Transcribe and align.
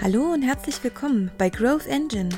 Hallo 0.00 0.32
und 0.32 0.42
herzlich 0.42 0.84
willkommen 0.84 1.28
bei 1.38 1.50
Growth 1.50 1.88
Engine. 1.88 2.28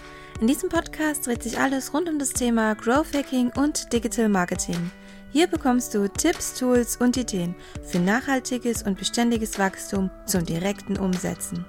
In 0.41 0.47
diesem 0.47 0.71
Podcast 0.71 1.27
dreht 1.27 1.43
sich 1.43 1.59
alles 1.59 1.93
rund 1.93 2.09
um 2.09 2.19
das 2.19 2.31
Thema 2.31 2.75
Growth 2.75 3.15
Hacking 3.15 3.53
und 3.55 3.93
Digital 3.93 4.31
Marketing. 4.31 4.91
Hier 5.31 5.47
bekommst 5.47 5.93
du 5.93 6.09
Tipps, 6.09 6.59
Tools 6.59 6.97
und 6.97 7.19
Ideen 7.19 7.55
für 7.83 7.99
nachhaltiges 7.99 8.83
und 8.83 8.97
beständiges 8.97 9.59
Wachstum 9.59 10.11
zum 10.25 10.47
direkten 10.47 10.97
Umsetzen. 10.97 11.67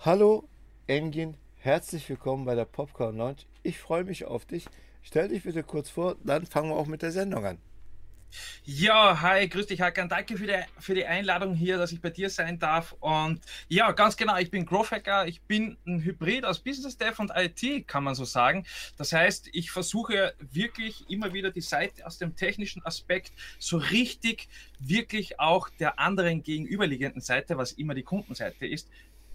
Hallo 0.00 0.46
Engin, 0.88 1.38
herzlich 1.56 2.06
willkommen 2.10 2.44
bei 2.44 2.54
der 2.54 2.66
Popcorn 2.66 3.16
Launch. 3.16 3.46
Ich 3.62 3.78
freue 3.78 4.04
mich 4.04 4.26
auf 4.26 4.44
dich. 4.44 4.66
Stell 5.02 5.28
dich 5.28 5.42
bitte 5.42 5.62
kurz 5.62 5.90
vor, 5.90 6.16
dann 6.24 6.46
fangen 6.46 6.70
wir 6.70 6.76
auch 6.76 6.86
mit 6.86 7.02
der 7.02 7.12
Sendung 7.12 7.44
an. 7.44 7.58
Ja, 8.64 9.20
hi, 9.20 9.48
grüß 9.48 9.66
dich, 9.66 9.80
Hakan. 9.80 10.08
Danke 10.08 10.36
für 10.36 10.46
die, 10.46 10.58
für 10.78 10.94
die 10.94 11.04
Einladung 11.04 11.54
hier, 11.54 11.76
dass 11.76 11.92
ich 11.92 12.00
bei 12.00 12.10
dir 12.10 12.30
sein 12.30 12.58
darf. 12.58 12.94
Und 13.00 13.40
ja, 13.68 13.92
ganz 13.92 14.16
genau, 14.16 14.36
ich 14.38 14.50
bin 14.50 14.64
Growth 14.64 14.90
Hacker. 14.90 15.26
Ich 15.26 15.42
bin 15.42 15.76
ein 15.86 16.02
Hybrid 16.02 16.44
aus 16.44 16.60
Business 16.60 16.96
Dev 16.96 17.20
und 17.20 17.32
IT, 17.34 17.86
kann 17.86 18.04
man 18.04 18.14
so 18.14 18.24
sagen. 18.24 18.64
Das 18.96 19.12
heißt, 19.12 19.50
ich 19.52 19.70
versuche 19.70 20.34
wirklich 20.38 21.08
immer 21.10 21.32
wieder 21.32 21.50
die 21.50 21.60
Seite 21.60 22.06
aus 22.06 22.18
dem 22.18 22.34
technischen 22.34 22.84
Aspekt 22.86 23.32
so 23.58 23.76
richtig, 23.76 24.48
wirklich 24.78 25.38
auch 25.38 25.68
der 25.68 25.98
anderen 25.98 26.42
gegenüberliegenden 26.42 27.20
Seite, 27.20 27.58
was 27.58 27.72
immer 27.72 27.94
die 27.94 28.02
Kundenseite 28.02 28.66
ist, 28.66 28.88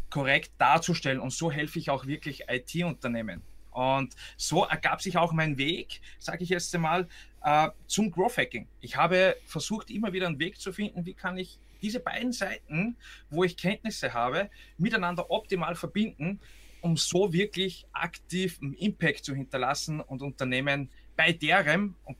korrekt 0.09 0.51
darzustellen. 0.57 1.19
Und 1.19 1.31
so 1.31 1.51
helfe 1.51 1.79
ich 1.79 1.89
auch 1.89 2.07
wirklich 2.07 2.45
IT-Unternehmen. 2.49 3.43
Und 3.77 4.15
so 4.37 4.65
ergab 4.65 5.03
sich 5.03 5.17
auch 5.17 5.33
mein 5.33 5.59
Weg, 5.59 6.01
sage 6.17 6.43
ich 6.43 6.49
jetzt 6.49 6.73
einmal, 6.73 7.07
äh, 7.43 7.69
zum 7.85 8.09
Growth 8.09 8.37
Hacking. 8.37 8.67
Ich 8.81 8.95
habe 8.95 9.37
versucht, 9.45 9.91
immer 9.91 10.13
wieder 10.13 10.25
einen 10.25 10.39
Weg 10.39 10.59
zu 10.59 10.73
finden, 10.73 11.05
wie 11.05 11.13
kann 11.13 11.37
ich 11.37 11.59
diese 11.83 11.99
beiden 11.99 12.31
Seiten, 12.31 12.97
wo 13.29 13.43
ich 13.43 13.55
Kenntnisse 13.55 14.15
habe, 14.15 14.49
miteinander 14.79 15.29
optimal 15.29 15.75
verbinden, 15.75 16.39
um 16.81 16.97
so 16.97 17.31
wirklich 17.33 17.85
aktiv 17.93 18.57
einen 18.63 18.73
Impact 18.73 19.23
zu 19.23 19.35
hinterlassen 19.35 20.01
und 20.01 20.23
Unternehmen 20.23 20.89
bei 21.15 21.31
deren, 21.31 21.93
und 22.03 22.17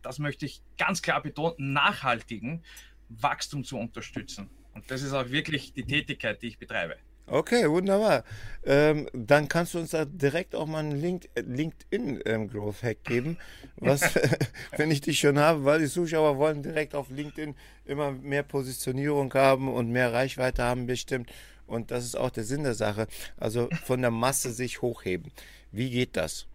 das 0.00 0.18
möchte 0.18 0.46
ich 0.46 0.62
ganz 0.78 1.02
klar 1.02 1.22
betonen, 1.22 1.74
nachhaltigen 1.74 2.64
Wachstum 3.10 3.62
zu 3.62 3.76
unterstützen. 3.76 4.48
Und 4.72 4.90
das 4.90 5.02
ist 5.02 5.12
auch 5.12 5.28
wirklich 5.28 5.74
die 5.74 5.84
Tätigkeit, 5.84 6.40
die 6.40 6.46
ich 6.46 6.58
betreibe. 6.58 6.96
Okay, 7.26 7.70
wunderbar. 7.70 8.22
Ähm, 8.66 9.08
dann 9.14 9.48
kannst 9.48 9.72
du 9.72 9.78
uns 9.78 9.90
da 9.90 10.04
direkt 10.04 10.54
auch 10.54 10.66
mal 10.66 10.80
einen 10.80 11.00
Link, 11.00 11.28
äh, 11.34 11.40
LinkedIn 11.40 12.20
ähm, 12.26 12.48
Growth 12.48 12.82
Hack 12.82 13.02
geben, 13.04 13.38
was, 13.76 14.14
wenn 14.76 14.90
ich 14.90 15.00
dich 15.00 15.20
schon 15.20 15.38
habe, 15.38 15.64
weil 15.64 15.80
die 15.80 15.88
Zuschauer 15.88 16.36
wollen 16.36 16.62
direkt 16.62 16.94
auf 16.94 17.08
LinkedIn 17.08 17.54
immer 17.86 18.12
mehr 18.12 18.42
Positionierung 18.42 19.32
haben 19.32 19.72
und 19.72 19.90
mehr 19.90 20.12
Reichweite 20.12 20.62
haben 20.62 20.86
bestimmt. 20.86 21.30
Und 21.66 21.90
das 21.90 22.04
ist 22.04 22.14
auch 22.14 22.30
der 22.30 22.44
Sinn 22.44 22.64
der 22.64 22.74
Sache. 22.74 23.06
Also 23.38 23.68
von 23.84 24.02
der 24.02 24.10
Masse 24.10 24.52
sich 24.52 24.82
hochheben. 24.82 25.32
Wie 25.72 25.90
geht 25.90 26.16
das? 26.16 26.46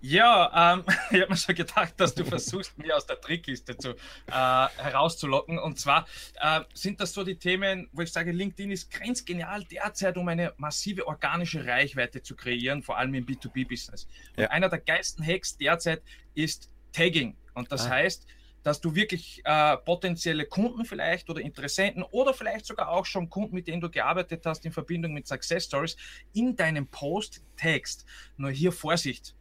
Ja, 0.00 0.74
ähm, 0.74 0.84
ich 1.10 1.20
habe 1.20 1.30
mir 1.30 1.36
schon 1.36 1.54
gedacht, 1.54 1.94
dass 1.96 2.14
du 2.14 2.24
versuchst, 2.24 2.78
mir 2.78 2.96
aus 2.96 3.06
der 3.06 3.20
Trickkiste 3.20 3.76
zu, 3.76 3.90
äh, 3.90 3.96
herauszulocken. 4.28 5.58
Und 5.58 5.78
zwar 5.78 6.06
äh, 6.40 6.60
sind 6.74 7.00
das 7.00 7.12
so 7.12 7.24
die 7.24 7.36
Themen, 7.36 7.88
wo 7.92 8.02
ich 8.02 8.12
sage, 8.12 8.30
LinkedIn 8.30 8.70
ist 8.70 8.90
grenzgenial 8.90 9.64
derzeit, 9.64 10.16
um 10.16 10.28
eine 10.28 10.54
massive 10.56 11.06
organische 11.06 11.66
Reichweite 11.66 12.22
zu 12.22 12.36
kreieren, 12.36 12.82
vor 12.82 12.98
allem 12.98 13.14
im 13.14 13.26
B2B-Business. 13.26 14.06
Ja. 14.36 14.48
Einer 14.50 14.68
der 14.68 14.80
geilsten 14.80 15.26
Hacks 15.26 15.56
derzeit 15.56 16.02
ist 16.34 16.70
Tagging. 16.92 17.36
Und 17.54 17.72
das 17.72 17.86
ah. 17.86 17.90
heißt, 17.90 18.26
dass 18.62 18.80
du 18.80 18.94
wirklich 18.94 19.40
äh, 19.44 19.76
potenzielle 19.78 20.44
Kunden 20.44 20.84
vielleicht 20.84 21.30
oder 21.30 21.40
Interessenten 21.40 22.02
oder 22.02 22.34
vielleicht 22.34 22.66
sogar 22.66 22.90
auch 22.90 23.06
schon 23.06 23.30
Kunden, 23.30 23.54
mit 23.54 23.66
denen 23.66 23.80
du 23.80 23.90
gearbeitet 23.90 24.44
hast 24.44 24.64
in 24.66 24.72
Verbindung 24.72 25.12
mit 25.12 25.26
Success 25.26 25.64
Stories, 25.64 25.96
in 26.34 26.54
deinem 26.56 26.86
Post 26.86 27.42
tagst. 27.56 28.04
Nur 28.36 28.50
hier 28.50 28.72
Vorsicht, 28.72 29.34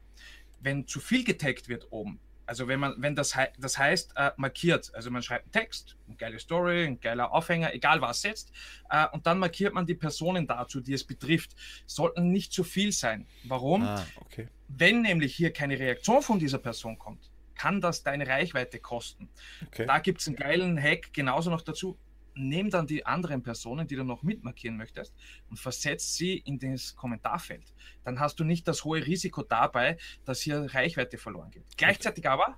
wenn 0.59 0.87
zu 0.87 0.99
viel 0.99 1.23
getaggt 1.23 1.69
wird 1.69 1.87
oben, 1.91 2.19
also 2.47 2.67
wenn 2.69 2.79
man, 2.79 2.95
wenn 2.97 3.13
das, 3.13 3.37
das 3.59 3.77
heißt, 3.77 4.13
äh, 4.15 4.31
markiert, 4.37 4.89
also 4.95 5.11
man 5.11 5.21
schreibt 5.21 5.43
einen 5.43 5.51
Text, 5.51 5.97
eine 6.07 6.15
geile 6.15 6.39
Story, 6.39 6.85
ein 6.85 6.99
geiler 6.99 7.33
Aufhänger, 7.33 7.73
egal 7.73 8.01
was 8.01 8.21
setzt, 8.21 8.51
äh, 8.89 9.05
und 9.11 9.27
dann 9.27 9.37
markiert 9.37 9.73
man 9.73 9.85
die 9.85 9.95
Personen 9.95 10.47
dazu, 10.47 10.79
die 10.79 10.93
es 10.93 11.03
betrifft, 11.03 11.55
sollten 11.85 12.31
nicht 12.31 12.53
zu 12.53 12.63
viel 12.63 12.93
sein. 12.93 13.27
Warum? 13.43 13.83
Ah, 13.83 14.05
okay. 14.21 14.47
Wenn 14.69 15.01
nämlich 15.01 15.35
hier 15.35 15.51
keine 15.51 15.77
Reaktion 15.77 16.21
von 16.21 16.39
dieser 16.39 16.57
Person 16.57 16.97
kommt, 16.97 17.29
kann 17.55 17.81
das 17.81 18.03
deine 18.03 18.25
Reichweite 18.25 18.79
kosten. 18.79 19.29
Okay. 19.67 19.85
Da 19.85 19.99
gibt 19.99 20.21
es 20.21 20.27
einen 20.27 20.37
geilen 20.37 20.81
Hack 20.81 21.11
genauso 21.11 21.49
noch 21.49 21.61
dazu 21.61 21.97
nimm 22.37 22.69
dann 22.69 22.87
die 22.87 23.05
anderen 23.05 23.43
Personen, 23.43 23.87
die 23.87 23.95
du 23.95 24.03
noch 24.03 24.23
mitmarkieren 24.23 24.77
möchtest, 24.77 25.13
und 25.49 25.59
versetz 25.59 26.15
sie 26.15 26.37
in 26.37 26.59
das 26.59 26.95
Kommentarfeld. 26.95 27.73
Dann 28.03 28.19
hast 28.19 28.39
du 28.39 28.43
nicht 28.43 28.67
das 28.67 28.83
hohe 28.83 29.05
Risiko 29.05 29.43
dabei, 29.43 29.97
dass 30.25 30.41
hier 30.41 30.73
Reichweite 30.73 31.17
verloren 31.17 31.51
geht. 31.51 31.65
Gleichzeitig 31.77 32.27
aber 32.27 32.57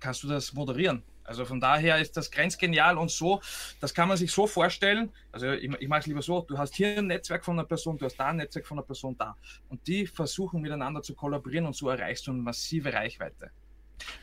kannst 0.00 0.22
du 0.22 0.28
das 0.28 0.52
moderieren. 0.52 1.02
Also 1.24 1.44
von 1.44 1.60
daher 1.60 1.98
ist 1.98 2.16
das 2.16 2.30
grenzgenial 2.30 2.96
und 2.96 3.10
so, 3.10 3.40
das 3.80 3.92
kann 3.92 4.06
man 4.08 4.16
sich 4.16 4.30
so 4.30 4.46
vorstellen. 4.46 5.12
Also 5.32 5.50
ich, 5.50 5.70
ich 5.80 5.88
mache 5.88 6.00
es 6.00 6.06
lieber 6.06 6.22
so, 6.22 6.42
du 6.42 6.56
hast 6.56 6.74
hier 6.76 6.98
ein 6.98 7.08
Netzwerk 7.08 7.44
von 7.44 7.58
einer 7.58 7.66
Person, 7.66 7.98
du 7.98 8.04
hast 8.04 8.16
da 8.16 8.28
ein 8.28 8.36
Netzwerk 8.36 8.66
von 8.66 8.78
einer 8.78 8.86
Person 8.86 9.16
da. 9.18 9.36
Und 9.68 9.86
die 9.88 10.06
versuchen 10.06 10.60
miteinander 10.60 11.02
zu 11.02 11.14
kollaborieren 11.14 11.66
und 11.66 11.74
so 11.74 11.88
erreichst 11.88 12.26
du 12.28 12.30
eine 12.30 12.42
massive 12.42 12.92
Reichweite. 12.92 13.50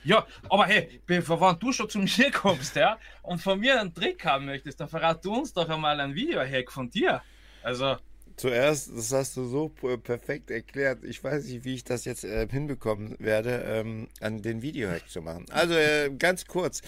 Ja, 0.04 0.26
aber 0.50 0.66
hey, 0.66 1.02
bevor 1.06 1.54
du 1.56 1.72
schon 1.72 1.90
zu 1.90 2.00
mir 2.00 2.32
kommst, 2.34 2.76
ja, 2.76 2.98
und 3.22 3.42
von 3.42 3.60
mir 3.60 3.80
einen 3.80 3.94
Trick 3.94 4.26
haben 4.26 4.46
möchtest, 4.46 4.80
dann 4.80 4.90
verrat 4.90 5.24
du 5.24 5.34
uns 5.34 5.54
doch 5.54 5.70
einmal 5.70 6.00
ein 6.00 6.14
Video-Hack 6.14 6.72
von 6.72 6.90
dir. 6.90 7.22
Also. 7.62 7.98
Zuerst, 8.36 8.90
das 8.90 9.12
hast 9.12 9.38
du 9.38 9.46
so 9.46 9.70
perfekt 9.70 10.50
erklärt. 10.50 11.04
Ich 11.04 11.24
weiß 11.24 11.46
nicht, 11.46 11.66
wie 11.66 11.76
ich 11.76 11.84
das 11.84 12.04
jetzt 12.06 12.24
äh, 12.24 12.48
hinbekommen 12.50 13.16
werde, 13.20 13.64
ähm, 13.68 14.08
an 14.22 14.42
den 14.42 14.64
Video-Hack 14.64 15.08
zu 15.08 15.22
machen. 15.22 15.46
Also 15.52 15.76
äh, 15.76 16.10
ganz 16.18 16.46
kurz. 16.46 16.82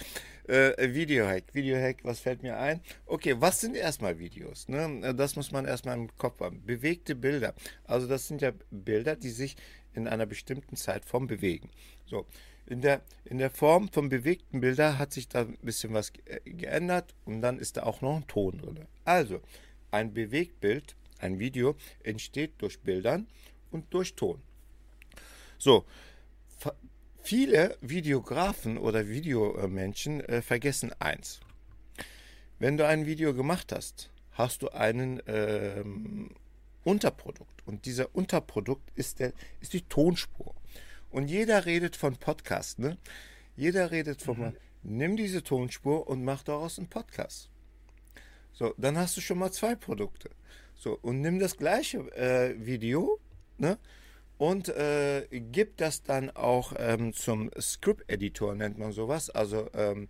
Äh, 0.48 0.92
Video-Hack. 0.92 1.44
Video-Hack, 1.52 1.98
was 2.02 2.18
fällt 2.18 2.42
mir 2.42 2.58
ein? 2.58 2.80
Okay, 3.06 3.36
was 3.38 3.60
sind 3.60 3.76
erstmal 3.76 4.18
Videos? 4.18 4.68
Ne? 4.68 5.14
Das 5.14 5.36
muss 5.36 5.52
man 5.52 5.66
erstmal 5.66 5.96
im 5.96 6.16
Kopf 6.16 6.40
haben. 6.40 6.64
Bewegte 6.66 7.14
Bilder. 7.14 7.54
Also 7.84 8.08
das 8.08 8.26
sind 8.26 8.42
ja 8.42 8.50
Bilder, 8.70 9.14
die 9.14 9.30
sich 9.30 9.56
in 9.94 10.08
einer 10.08 10.26
bestimmten 10.26 10.76
Zeitform 10.76 11.26
bewegen. 11.26 11.70
So, 12.06 12.26
in 12.66 12.80
der, 12.80 13.02
in 13.24 13.38
der 13.38 13.50
Form 13.50 13.88
von 13.88 14.08
bewegten 14.08 14.60
Bilder 14.60 14.98
hat 14.98 15.12
sich 15.12 15.28
da 15.28 15.42
ein 15.42 15.56
bisschen 15.62 15.94
was 15.94 16.12
äh, 16.24 16.40
geändert 16.44 17.14
und 17.24 17.40
dann 17.40 17.58
ist 17.58 17.76
da 17.76 17.84
auch 17.84 18.00
noch 18.00 18.16
ein 18.16 18.26
Ton 18.26 18.58
drin. 18.58 18.86
Also, 19.04 19.40
ein 19.90 20.12
Bewegtbild, 20.12 20.96
ein 21.18 21.38
Video 21.38 21.76
entsteht 22.02 22.54
durch 22.58 22.80
Bildern 22.80 23.28
und 23.70 23.92
durch 23.94 24.14
Ton. 24.14 24.42
So, 25.58 25.86
viele 27.22 27.78
Videografen 27.80 28.78
oder 28.78 29.08
Videomenschen 29.08 30.20
äh, 30.20 30.42
vergessen 30.42 30.92
eins. 30.98 31.40
Wenn 32.58 32.76
du 32.76 32.86
ein 32.86 33.06
Video 33.06 33.34
gemacht 33.34 33.72
hast, 33.72 34.10
hast 34.32 34.62
du 34.62 34.68
einen 34.68 35.22
ähm, 35.26 36.30
Unterprodukt 36.84 37.66
und 37.66 37.84
dieser 37.86 38.14
Unterprodukt 38.14 38.90
ist, 38.94 39.18
der, 39.18 39.32
ist 39.60 39.72
die 39.72 39.82
Tonspur. 39.82 40.54
Und 41.10 41.28
jeder 41.28 41.66
redet 41.66 41.96
von 41.96 42.16
Podcast, 42.16 42.78
ne? 42.78 42.98
Jeder 43.56 43.90
redet 43.90 44.22
von, 44.22 44.38
mhm. 44.38 44.56
nimm 44.82 45.16
diese 45.16 45.42
Tonspur 45.42 46.06
und 46.06 46.24
mach 46.24 46.42
daraus 46.42 46.78
einen 46.78 46.88
Podcast. 46.88 47.48
So, 48.52 48.74
dann 48.76 48.96
hast 48.98 49.16
du 49.16 49.20
schon 49.20 49.38
mal 49.38 49.52
zwei 49.52 49.74
Produkte. 49.74 50.30
So, 50.74 50.98
und 51.02 51.20
nimm 51.20 51.38
das 51.38 51.56
gleiche 51.56 51.98
äh, 52.16 52.54
Video, 52.58 53.18
ne? 53.58 53.78
Und 54.38 54.68
äh, 54.68 55.26
gib 55.30 55.78
das 55.78 56.02
dann 56.02 56.28
auch 56.30 56.74
ähm, 56.78 57.14
zum 57.14 57.50
Script-Editor, 57.58 58.54
nennt 58.54 58.76
man 58.76 58.92
sowas. 58.92 59.30
Also 59.30 59.70
ähm, 59.72 60.08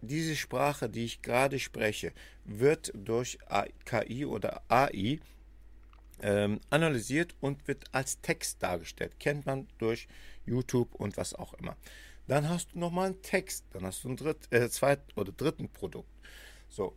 diese 0.00 0.34
Sprache, 0.34 0.88
die 0.88 1.04
ich 1.04 1.22
gerade 1.22 1.60
spreche, 1.60 2.12
wird 2.44 2.92
durch 2.94 3.38
KI 3.84 4.26
oder 4.26 4.62
AI 4.68 5.20
ähm, 6.20 6.60
analysiert 6.70 7.34
und 7.40 7.66
wird 7.68 7.84
als 7.92 8.20
Text 8.20 8.62
dargestellt. 8.62 9.18
Kennt 9.18 9.46
man 9.46 9.68
durch 9.78 10.08
YouTube 10.44 10.94
und 10.94 11.16
was 11.16 11.34
auch 11.34 11.54
immer. 11.54 11.76
Dann 12.26 12.48
hast 12.48 12.74
du 12.74 12.78
nochmal 12.78 13.06
einen 13.06 13.22
Text, 13.22 13.64
dann 13.72 13.84
hast 13.84 14.04
du 14.04 14.10
ein 14.10 14.16
dritt, 14.16 14.52
äh, 14.52 14.68
zweiten 14.70 15.18
oder 15.18 15.32
dritten 15.32 15.68
Produkt. 15.68 16.08
So. 16.68 16.94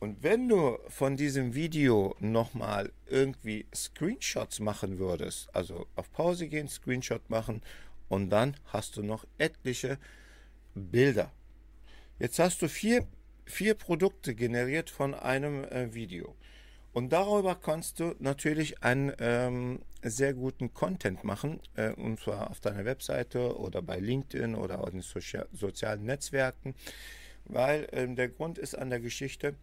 Und 0.00 0.22
wenn 0.24 0.48
du 0.48 0.78
von 0.88 1.16
diesem 1.16 1.54
Video 1.54 2.16
nochmal 2.18 2.90
irgendwie 3.06 3.66
Screenshots 3.72 4.58
machen 4.58 4.98
würdest, 4.98 5.54
also 5.54 5.86
auf 5.94 6.10
Pause 6.10 6.48
gehen, 6.48 6.66
Screenshot 6.66 7.30
machen 7.30 7.62
und 8.08 8.30
dann 8.30 8.56
hast 8.66 8.96
du 8.96 9.04
noch 9.04 9.24
etliche 9.38 9.98
Bilder. 10.74 11.30
Jetzt 12.18 12.40
hast 12.40 12.62
du 12.62 12.68
vier, 12.68 13.06
vier 13.44 13.74
Produkte 13.74 14.34
generiert 14.34 14.90
von 14.90 15.14
einem 15.14 15.64
äh, 15.64 15.94
Video. 15.94 16.34
Und 16.92 17.12
darüber 17.12 17.54
kannst 17.54 18.00
du 18.00 18.14
natürlich 18.18 18.82
einen 18.82 19.12
ähm, 19.18 19.80
sehr 20.02 20.34
guten 20.34 20.74
Content 20.74 21.24
machen, 21.24 21.60
äh, 21.74 21.92
und 21.92 22.20
zwar 22.20 22.50
auf 22.50 22.60
deiner 22.60 22.84
Webseite 22.84 23.56
oder 23.58 23.80
bei 23.80 23.98
LinkedIn 23.98 24.54
oder 24.54 24.80
auf 24.80 24.90
den 24.90 25.00
Sozi 25.00 25.38
sozialen 25.52 26.04
Netzwerken, 26.04 26.74
weil 27.46 27.88
ähm, 27.92 28.14
der 28.14 28.28
Grund 28.28 28.58
ist 28.58 28.76
an 28.76 28.90
der 28.90 29.00
Geschichte, 29.00 29.54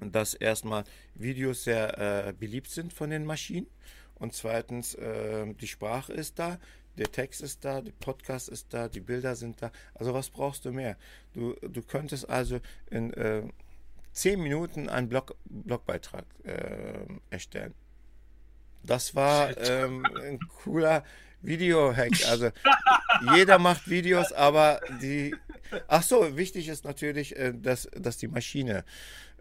dass 0.00 0.34
erstmal 0.34 0.84
Videos 1.14 1.64
sehr 1.64 2.26
äh, 2.28 2.32
beliebt 2.32 2.70
sind 2.70 2.92
von 2.92 3.10
den 3.10 3.24
Maschinen 3.24 3.68
und 4.16 4.34
zweitens 4.34 4.94
äh, 4.94 5.46
die 5.54 5.68
Sprache 5.68 6.12
ist 6.12 6.38
da, 6.38 6.58
der 6.98 7.12
Text 7.12 7.42
ist 7.42 7.64
da, 7.64 7.82
der 7.82 7.92
Podcast 7.92 8.48
ist 8.48 8.72
da, 8.72 8.88
die 8.88 9.00
Bilder 9.00 9.36
sind 9.36 9.60
da. 9.60 9.70
Also 9.94 10.14
was 10.14 10.30
brauchst 10.30 10.64
du 10.64 10.72
mehr? 10.72 10.96
Du, 11.34 11.54
du 11.60 11.82
könntest 11.82 12.28
also 12.28 12.58
in 12.90 13.12
äh, 13.12 13.42
zehn 14.16 14.42
Minuten 14.42 14.88
einen 14.88 15.08
Blog, 15.08 15.36
Blogbeitrag 15.44 16.24
äh, 16.44 17.06
erstellen. 17.30 17.74
Das 18.82 19.14
war 19.14 19.56
ähm, 19.58 20.06
ein 20.22 20.38
cooler 20.62 21.04
Video-Hack. 21.42 22.12
Also 22.28 22.50
jeder 23.34 23.58
macht 23.58 23.88
Videos, 23.88 24.32
aber 24.32 24.80
die. 25.02 25.34
Ach 25.88 26.02
so, 26.02 26.36
wichtig 26.36 26.68
ist 26.68 26.84
natürlich, 26.84 27.36
äh, 27.36 27.52
dass, 27.54 27.88
dass 27.92 28.16
die 28.16 28.28
Maschine 28.28 28.84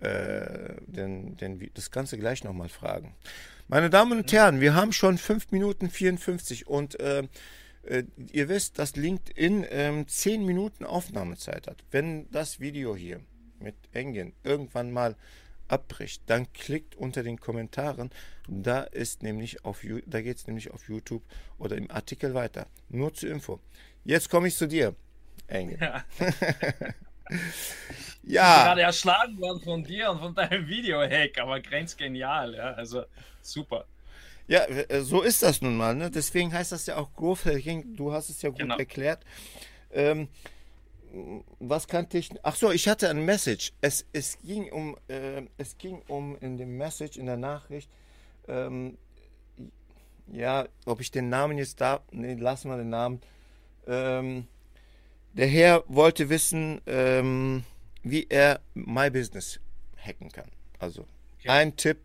äh, 0.01 0.75
den, 0.87 1.37
den, 1.37 1.69
das 1.73 1.91
Ganze 1.91 2.17
gleich 2.17 2.43
nochmal 2.43 2.69
fragen. 2.69 3.15
Meine 3.67 3.89
Damen 3.89 4.19
und 4.19 4.31
Herren, 4.31 4.59
wir 4.59 4.73
haben 4.73 4.91
schon 4.91 5.17
5 5.17 5.51
Minuten 5.51 5.89
54 5.89 6.67
und 6.67 6.99
äh, 6.99 7.23
äh, 7.83 8.03
ihr 8.31 8.49
wisst, 8.49 8.79
dass 8.79 8.95
LinkedIn 8.95 9.63
äh, 9.63 10.05
10 10.05 10.45
Minuten 10.45 10.85
Aufnahmezeit 10.85 11.67
hat. 11.67 11.83
Wenn 11.91 12.29
das 12.31 12.59
Video 12.59 12.95
hier 12.95 13.21
mit 13.65 13.75
Engin 13.93 14.33
irgendwann 14.43 14.91
mal 14.91 15.15
abbricht, 15.67 16.21
dann 16.27 16.53
klickt 16.53 16.95
unter 16.95 17.23
den 17.23 17.39
Kommentaren. 17.39 18.11
Da 18.47 18.81
ist 18.81 19.23
nämlich 19.23 19.65
auf 19.65 19.81
da 20.05 20.21
geht 20.21 20.37
es 20.37 20.47
nämlich 20.47 20.71
auf 20.71 20.87
YouTube 20.87 21.23
oder 21.57 21.75
im 21.75 21.89
Artikel 21.89 22.33
weiter. 22.33 22.67
Nur 22.89 23.13
zur 23.13 23.31
Info. 23.31 23.59
Jetzt 24.03 24.29
komme 24.29 24.47
ich 24.47 24.55
zu 24.55 24.67
dir, 24.67 24.95
Engin. 25.47 25.79
Ja. 25.81 26.05
ja. 28.23 28.63
gerade 28.65 28.81
erschlagen 28.83 29.39
worden 29.41 29.61
von 29.61 29.83
dir 29.83 30.11
und 30.11 30.19
von 30.19 30.35
deinem 30.35 30.67
Video-Hack, 30.67 31.39
aber 31.39 31.59
grenzgenial, 31.59 32.53
ja. 32.53 32.71
Also 32.73 33.05
super. 33.41 33.87
Ja, 34.47 34.63
äh, 34.65 35.01
so 35.01 35.23
ist 35.23 35.41
das 35.41 35.61
nun 35.61 35.75
mal. 35.75 35.95
Ne? 35.95 36.11
Deswegen 36.11 36.53
heißt 36.53 36.71
das 36.71 36.85
ja 36.85 36.97
auch 36.97 37.11
Growth 37.13 37.45
Hacking. 37.45 37.95
Du 37.95 38.11
hast 38.13 38.29
es 38.29 38.43
ja 38.43 38.49
gut 38.49 38.59
genau. 38.59 38.77
erklärt. 38.77 39.23
Ähm, 39.91 40.27
was 41.59 41.87
kannte 41.87 42.17
ich? 42.17 42.29
Ach 42.43 42.55
so, 42.55 42.71
ich 42.71 42.87
hatte 42.87 43.09
ein 43.09 43.23
Message. 43.23 43.71
Es, 43.81 44.05
es 44.11 44.37
ging 44.43 44.71
um, 44.71 44.97
äh, 45.07 45.43
es 45.57 45.77
ging 45.77 46.01
um 46.07 46.37
in 46.39 46.57
dem 46.57 46.77
Message 46.77 47.17
in 47.17 47.25
der 47.25 47.37
Nachricht. 47.37 47.89
Ähm, 48.47 48.97
ja, 50.27 50.67
ob 50.85 51.01
ich 51.01 51.11
den 51.11 51.29
Namen 51.29 51.57
jetzt 51.57 51.79
da, 51.81 52.01
nee, 52.11 52.33
lassen 52.33 52.69
wir 52.69 52.77
den 52.77 52.89
Namen. 52.89 53.21
Ähm, 53.87 54.47
der 55.33 55.47
Herr 55.47 55.83
wollte 55.87 56.29
wissen, 56.29 56.81
ähm, 56.85 57.63
wie 58.03 58.25
er 58.29 58.61
My 58.73 59.09
Business 59.09 59.59
hacken 59.97 60.31
kann. 60.31 60.49
Also 60.79 61.05
okay. 61.39 61.49
ein 61.49 61.75
Tipp 61.75 61.99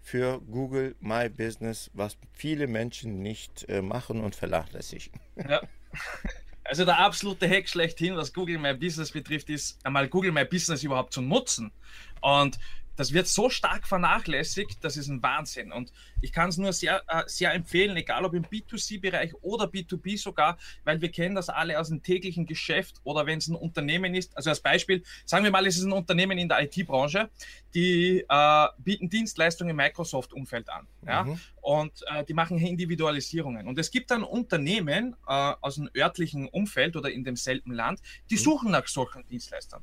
für 0.00 0.40
Google 0.40 0.94
My 1.00 1.28
Business, 1.28 1.90
was 1.94 2.16
viele 2.32 2.66
Menschen 2.66 3.22
nicht 3.22 3.68
äh, 3.68 3.82
machen 3.82 4.20
und 4.20 4.34
vernachlässigen. 4.34 5.12
Ja. 5.36 5.60
Also 6.70 6.84
der 6.84 7.00
absolute 7.00 7.48
Hack 7.48 7.68
schlechthin, 7.68 8.16
was 8.16 8.32
Google 8.32 8.56
My 8.56 8.72
Business 8.72 9.10
betrifft, 9.10 9.50
ist 9.50 9.84
einmal 9.84 10.06
Google 10.06 10.30
My 10.30 10.44
Business 10.44 10.84
überhaupt 10.84 11.12
zu 11.12 11.20
nutzen. 11.20 11.72
Und 12.20 12.60
das 13.00 13.14
wird 13.14 13.28
so 13.28 13.48
stark 13.48 13.86
vernachlässigt, 13.86 14.84
das 14.84 14.98
ist 14.98 15.08
ein 15.08 15.22
Wahnsinn. 15.22 15.72
Und 15.72 15.90
ich 16.20 16.32
kann 16.32 16.50
es 16.50 16.58
nur 16.58 16.70
sehr, 16.74 17.02
äh, 17.08 17.22
sehr 17.26 17.54
empfehlen, 17.54 17.96
egal 17.96 18.26
ob 18.26 18.34
im 18.34 18.44
B2C-Bereich 18.44 19.32
oder 19.40 19.64
B2B 19.64 20.18
sogar, 20.18 20.58
weil 20.84 21.00
wir 21.00 21.10
kennen 21.10 21.34
das 21.34 21.48
alle 21.48 21.80
aus 21.80 21.88
dem 21.88 22.02
täglichen 22.02 22.44
Geschäft 22.44 23.00
oder 23.02 23.24
wenn 23.24 23.38
es 23.38 23.48
ein 23.48 23.54
Unternehmen 23.54 24.14
ist. 24.14 24.36
Also 24.36 24.50
als 24.50 24.60
Beispiel, 24.60 25.02
sagen 25.24 25.44
wir 25.44 25.50
mal, 25.50 25.66
es 25.66 25.78
ist 25.78 25.84
ein 25.84 25.92
Unternehmen 25.92 26.36
in 26.36 26.46
der 26.46 26.60
IT-Branche, 26.62 27.30
die 27.72 28.22
äh, 28.28 28.66
bieten 28.76 29.08
Dienstleistungen 29.08 29.70
im 29.70 29.76
Microsoft-Umfeld 29.76 30.68
an. 30.68 30.86
Ja? 31.06 31.24
Mhm. 31.24 31.40
Und 31.62 32.02
äh, 32.06 32.22
die 32.24 32.34
machen 32.34 32.58
Individualisierungen. 32.58 33.66
Und 33.66 33.78
es 33.78 33.90
gibt 33.90 34.10
dann 34.10 34.24
Unternehmen 34.24 35.16
äh, 35.26 35.54
aus 35.62 35.76
dem 35.76 35.88
örtlichen 35.96 36.48
Umfeld 36.48 36.96
oder 36.96 37.10
in 37.10 37.24
demselben 37.24 37.72
Land, 37.72 38.00
die 38.28 38.34
mhm. 38.34 38.40
suchen 38.40 38.70
nach 38.72 38.86
solchen 38.88 39.26
Dienstleistern. 39.26 39.82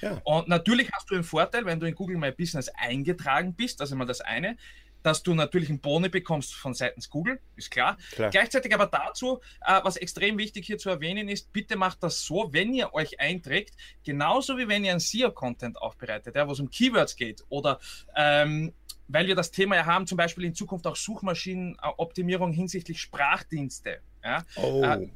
Ja. 0.00 0.20
Und 0.24 0.48
natürlich 0.48 0.92
hast 0.92 1.10
du 1.10 1.14
einen 1.14 1.24
Vorteil, 1.24 1.64
wenn 1.64 1.80
du 1.80 1.86
in 1.86 1.94
Google 1.94 2.18
My 2.18 2.32
Business 2.32 2.68
eingetragen 2.68 3.54
bist, 3.54 3.80
das 3.80 3.88
ist 3.88 3.92
immer 3.92 4.06
das 4.06 4.20
eine, 4.20 4.56
dass 5.06 5.22
du 5.22 5.34
natürlich 5.34 5.68
einen 5.68 5.78
Boni 5.78 6.08
bekommst 6.08 6.54
von 6.54 6.74
seitens 6.74 7.08
Google, 7.08 7.38
ist 7.54 7.70
klar. 7.70 7.96
klar. 8.10 8.30
Gleichzeitig 8.30 8.74
aber 8.74 8.86
dazu, 8.86 9.40
äh, 9.64 9.80
was 9.84 9.96
extrem 9.96 10.36
wichtig 10.36 10.66
hier 10.66 10.78
zu 10.78 10.90
erwähnen 10.90 11.28
ist, 11.28 11.52
bitte 11.52 11.76
macht 11.76 12.02
das 12.02 12.24
so, 12.24 12.48
wenn 12.52 12.74
ihr 12.74 12.92
euch 12.92 13.20
einträgt, 13.20 13.76
genauso 14.04 14.58
wie 14.58 14.66
wenn 14.66 14.84
ihr 14.84 14.90
einen 14.90 15.00
SEO-Content 15.00 15.80
aufbereitet, 15.80 16.34
ja, 16.34 16.48
wo 16.48 16.52
es 16.52 16.58
um 16.58 16.70
Keywords 16.70 17.14
geht 17.14 17.44
oder 17.48 17.78
ähm, 18.16 18.72
weil 19.06 19.28
wir 19.28 19.36
das 19.36 19.52
Thema 19.52 19.76
ja 19.76 19.86
haben, 19.86 20.08
zum 20.08 20.16
Beispiel 20.16 20.44
in 20.44 20.56
Zukunft 20.56 20.88
auch 20.88 20.96
Suchmaschinenoptimierung 20.96 22.52
hinsichtlich 22.52 23.00
Sprachdienste. 23.00 24.00
Ja? 24.24 24.44
Oh. 24.56 24.82
Äh, 24.82 25.08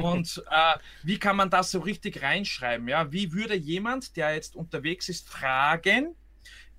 und 0.00 0.40
äh, 0.48 0.78
wie 1.02 1.18
kann 1.18 1.34
man 1.34 1.50
das 1.50 1.72
so 1.72 1.80
richtig 1.80 2.22
reinschreiben? 2.22 2.86
Ja? 2.86 3.10
Wie 3.10 3.32
würde 3.32 3.56
jemand, 3.56 4.16
der 4.16 4.34
jetzt 4.34 4.54
unterwegs 4.54 5.08
ist, 5.08 5.28
fragen, 5.28 6.14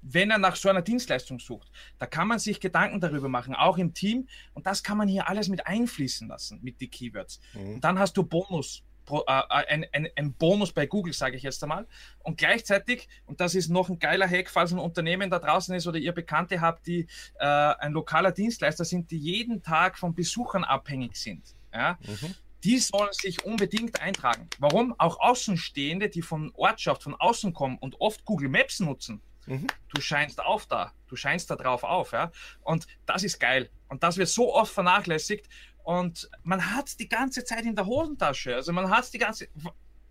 wenn 0.03 0.29
er 0.31 0.37
nach 0.37 0.55
so 0.55 0.69
einer 0.69 0.81
Dienstleistung 0.81 1.39
sucht? 1.39 1.71
Da 1.97 2.05
kann 2.05 2.27
man 2.27 2.39
sich 2.39 2.59
Gedanken 2.59 2.99
darüber 2.99 3.29
machen, 3.29 3.55
auch 3.55 3.77
im 3.77 3.93
Team. 3.93 4.27
Und 4.53 4.67
das 4.67 4.83
kann 4.83 4.97
man 4.97 5.07
hier 5.07 5.27
alles 5.27 5.49
mit 5.49 5.65
einfließen 5.65 6.27
lassen, 6.27 6.59
mit 6.61 6.79
den 6.81 6.91
Keywords. 6.91 7.39
Mhm. 7.53 7.75
Und 7.75 7.83
dann 7.83 7.97
hast 7.97 8.15
du 8.17 8.23
Bonus. 8.23 8.83
Äh, 9.09 9.15
äh, 9.15 9.43
ein, 9.49 9.85
ein, 9.91 10.07
ein, 10.15 10.33
Bonus 10.33 10.71
bei 10.71 10.85
Google, 10.85 11.11
sage 11.11 11.35
ich 11.35 11.43
jetzt 11.43 11.61
einmal. 11.61 11.87
Und 12.19 12.37
gleichzeitig, 12.37 13.09
und 13.25 13.41
das 13.41 13.53
ist 13.53 13.69
noch 13.69 13.89
ein 13.89 13.99
geiler 13.99 14.29
Hack, 14.29 14.49
falls 14.49 14.71
ein 14.71 14.79
Unternehmen 14.79 15.29
da 15.29 15.39
draußen 15.39 15.75
ist 15.75 15.87
oder 15.87 15.97
ihr 15.97 16.13
Bekannte 16.13 16.61
habt, 16.61 16.87
die 16.87 17.07
äh, 17.39 17.45
ein 17.45 17.91
lokaler 17.91 18.31
Dienstleister 18.31 18.85
sind, 18.85 19.11
die 19.11 19.17
jeden 19.17 19.61
Tag 19.61 19.97
von 19.97 20.15
Besuchern 20.15 20.63
abhängig 20.63 21.17
sind 21.17 21.53
ja, 21.73 21.97
mhm. 22.01 22.35
die 22.63 22.77
sollen 22.79 23.11
sich 23.11 23.43
unbedingt 23.43 24.01
eintragen. 24.01 24.47
Warum? 24.59 24.95
Auch 24.97 25.19
Außenstehende, 25.19 26.09
die 26.09 26.21
von 26.21 26.51
Ortschaft, 26.55 27.03
von 27.03 27.15
außen 27.15 27.53
kommen 27.53 27.77
und 27.77 27.99
oft 27.99 28.25
Google 28.25 28.49
Maps 28.49 28.79
nutzen, 28.79 29.21
mhm. 29.45 29.67
du 29.93 30.01
scheinst 30.01 30.39
auf 30.39 30.65
da, 30.65 30.93
du 31.07 31.15
scheinst 31.15 31.49
da 31.49 31.55
drauf 31.55 31.83
auf, 31.83 32.11
ja. 32.11 32.31
Und 32.61 32.87
das 33.05 33.23
ist 33.23 33.39
geil. 33.39 33.69
Und 33.87 34.03
das 34.03 34.17
wird 34.17 34.29
so 34.29 34.53
oft 34.53 34.73
vernachlässigt 34.73 35.47
und 35.83 36.29
man 36.43 36.73
hat 36.73 36.99
die 36.99 37.09
ganze 37.09 37.43
Zeit 37.43 37.65
in 37.65 37.75
der 37.75 37.85
Hosentasche. 37.85 38.55
Also 38.55 38.71
man 38.73 38.89
hat 38.89 39.13
die 39.13 39.19
ganze, 39.19 39.47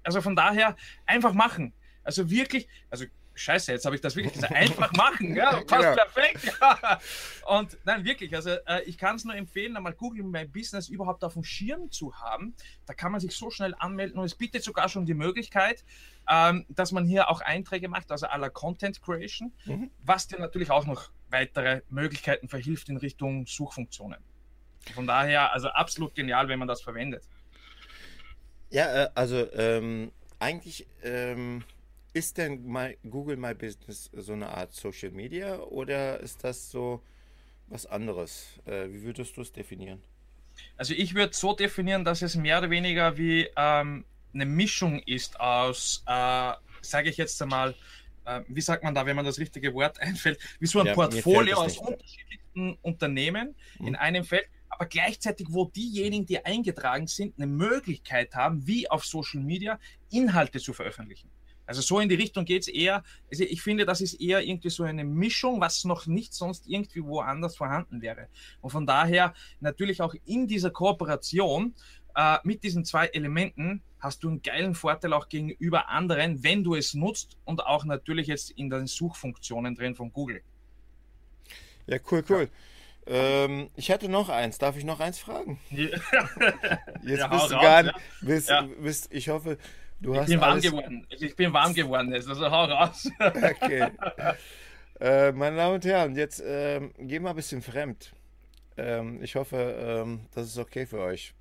also 0.03 0.21
von 0.21 0.37
daher 0.37 0.77
einfach 1.07 1.33
machen. 1.33 1.73
Also 2.05 2.31
wirklich, 2.31 2.69
also 2.91 3.07
Scheiße, 3.35 3.73
jetzt 3.73 3.87
habe 3.87 3.95
ich 3.95 4.03
das 4.03 4.15
wirklich 4.15 4.35
gesagt. 4.35 4.53
Einfach 4.53 4.93
machen, 4.93 5.35
ja, 5.35 5.61
passt 5.67 5.85
ja. 5.85 5.95
perfekt. 5.95 6.53
Ja. 6.61 7.01
Und 7.47 7.79
nein, 7.85 8.05
wirklich, 8.05 8.35
also 8.35 8.51
äh, 8.51 8.83
ich 8.85 8.99
kann 8.99 9.17
es 9.17 9.25
nur 9.25 9.35
empfehlen, 9.35 9.77
einmal 9.77 9.95
Google 9.95 10.25
My 10.25 10.45
Business 10.47 10.89
überhaupt 10.89 11.25
auf 11.25 11.33
dem 11.33 11.45
Schirm 11.45 11.91
zu 11.91 12.15
haben. 12.15 12.55
Da 12.87 12.95
kann 12.95 13.13
man 13.13 13.21
sich 13.21 13.35
so 13.35 13.51
schnell 13.51 13.75
anmelden 13.79 14.19
und 14.19 14.27
es 14.27 14.35
bietet 14.35 14.63
sogar 14.63 14.89
schon 14.89 15.07
die 15.07 15.15
Möglichkeit, 15.15 15.85
ähm, 16.29 16.65
dass 16.69 16.93
man 16.93 17.05
hier 17.05 17.29
auch 17.29 17.41
Einträge 17.41 17.89
macht, 17.89 18.11
also 18.11 18.27
aller 18.27 18.51
Content 18.51 19.03
Creation, 19.03 19.53
mhm. 19.65 19.91
was 20.03 20.27
dir 20.29 20.39
natürlich 20.39 20.71
auch 20.71 20.87
noch 20.87 21.11
weitere 21.31 21.83
Möglichkeiten 21.89 22.49
verhilft 22.49 22.89
in 22.89 22.97
Richtung 22.97 23.47
Suchfunktionen. 23.47 24.21
Von 24.95 25.07
daher, 25.07 25.53
also 25.53 25.69
absolut 25.69 26.15
genial, 26.15 26.49
wenn 26.49 26.59
man 26.59 26.69
das 26.69 26.83
verwendet. 26.83 27.25
Ja, 28.71 29.05
äh, 29.05 29.11
also 29.15 29.51
ähm, 29.53 30.13
eigentlich 30.39 30.87
ähm, 31.03 31.63
ist 32.13 32.39
denn 32.39 32.65
My, 32.65 32.97
Google 33.09 33.37
My 33.37 33.55
Business 33.55 34.11
so 34.13 34.33
eine 34.33 34.49
Art 34.49 34.73
Social 34.73 35.11
Media 35.11 35.59
oder 35.59 36.21
ist 36.21 36.45
das 36.45 36.71
so 36.71 37.03
was 37.69 37.87
anderes? 37.87 38.61
Äh, 38.67 38.89
wie 38.89 39.03
würdest 39.03 39.37
du 39.37 39.43
es 39.43 39.53
definieren? 39.53 40.03
Also 40.77 40.95
ich 40.95 41.15
würde 41.15 41.35
so 41.35 41.55
definieren, 41.55 42.05
dass 42.05 42.23
es 42.23 42.37
mehr 42.37 42.59
oder 42.59 42.71
weniger 42.71 43.17
wie 43.17 43.49
ähm, 43.57 44.05
eine 44.35 44.47
Mischung 44.47 45.01
ist 45.01 45.39
aus, 45.41 46.03
äh, 46.07 46.53
sage 46.81 47.11
ich 47.11 47.17
jetzt 47.17 47.41
einmal, 47.43 47.75
äh, 48.25 48.41
wie 48.49 48.61
sagt 48.61 48.85
man 48.85 48.95
da, 48.95 49.05
wenn 49.07 49.17
man 49.17 49.25
das 49.25 49.39
richtige 49.39 49.73
Wort 49.75 49.99
einfällt, 50.01 50.39
wie 50.59 50.67
so 50.67 50.81
ein 50.81 50.87
ja, 50.87 50.95
Portfolio 50.95 51.57
aus 51.59 51.79
unterschiedlichen 51.79 52.79
Unternehmen 52.83 53.55
mhm. 53.79 53.89
in 53.89 53.97
einem 53.97 54.25
Feld, 54.25 54.47
aber 54.69 54.87
gleichzeitig, 54.87 55.49
wo 55.51 55.67
diejenigen, 55.67 56.25
die 56.25 56.45
eingetragen 56.45 57.07
sind, 57.07 57.37
eine 57.37 57.47
Möglichkeit 57.47 58.35
haben, 58.35 58.67
wie 58.67 58.89
auf 58.89 59.05
Social 59.05 59.41
Media 59.41 59.79
Inhalte 60.11 60.61
zu 60.61 60.73
veröffentlichen. 60.73 61.31
Also 61.67 61.81
so 61.81 62.01
in 62.01 62.09
die 62.09 62.17
Richtung 62.17 62.45
geht 62.45 62.63
es 62.63 62.69
eher. 62.69 63.03
Also 63.31 63.45
ich 63.45 63.63
finde, 63.63 63.87
das 63.87 64.01
ist 64.01 64.15
eher 64.15 64.43
irgendwie 64.43 64.71
so 64.71 64.83
eine 64.83 65.05
Mischung, 65.05 65.61
was 65.61 65.85
noch 65.85 66.07
nicht 66.07 66.35
sonst 66.35 66.67
irgendwie 66.67 67.03
woanders 67.03 67.57
vorhanden 67.57 68.03
wäre. 68.03 68.29
Und 68.61 68.71
von 68.71 68.87
daher 68.87 69.35
natürlich 69.61 70.01
auch 70.03 70.15
in 70.25 70.47
dieser 70.47 70.71
Kooperation 70.71 71.75
äh, 72.15 72.39
mit 72.45 72.63
diesen 72.63 72.85
zwei 72.85 73.07
Elementen 73.07 73.83
hast 74.01 74.25
du 74.25 74.29
einen 74.29 74.43
geilen 74.43 74.75
Vorteil 74.75 75.13
auch 75.13 75.29
gegenüber 75.29 75.89
anderen, 75.89 76.43
wenn 76.43 76.65
du 76.65 76.75
es 76.75 76.95
nutzt 76.95 77.37
und 77.45 77.65
auch 77.65 77.85
natürlich 77.85 78.27
jetzt 78.27 78.51
in 78.51 78.69
den 78.69 78.87
Suchfunktionen 78.87 79.75
drin 79.75 79.95
von 79.95 80.13
Google. 80.13 80.43
Ja, 81.87 81.99
cool, 82.11 82.25
cool. 82.29 82.49
Ähm, 83.07 83.71
ich 83.77 83.91
hatte 83.91 84.09
noch 84.09 84.29
eins. 84.29 84.59
Darf 84.59 84.77
ich 84.77 84.85
noch 84.85 85.01
eins 85.01 85.19
fragen? 85.19 85.59
Jetzt 85.71 86.03
ja, 86.13 87.27
bist 87.27 87.51
du 87.51 87.55
raus, 87.55 87.63
gar 87.63 87.83
nicht. 87.83 87.97
Bist, 88.21 88.49
ja. 88.49 88.63
bist, 88.63 89.13
ich 89.13 89.29
hoffe, 89.29 89.59
du 90.01 90.13
ich 90.13 90.21
hast. 90.21 90.29
Bin 90.29 90.41
warm 90.41 90.61
geworden. 90.61 91.07
Ich 91.11 91.35
bin 91.35 91.53
warm 91.53 91.75
geworden 91.75 92.13
jetzt, 92.13 92.29
also 92.29 92.49
hau 92.49 92.65
raus. 92.65 93.11
okay. 93.19 93.89
Äh, 95.01 95.33
meine 95.33 95.57
Damen 95.57 95.75
und 95.75 95.85
Herren, 95.85 96.15
jetzt 96.15 96.41
ähm, 96.47 96.93
gehen 96.97 97.25
wir 97.25 97.31
ein 97.31 97.37
bisschen 97.37 97.61
fremd. 97.61 98.13
Ähm, 98.77 99.21
ich 99.21 99.35
hoffe, 99.35 99.57
ähm, 99.57 100.21
das 100.33 100.47
ist 100.47 100.59
okay 100.59 100.87
für 100.87 101.01
euch. 101.01 101.35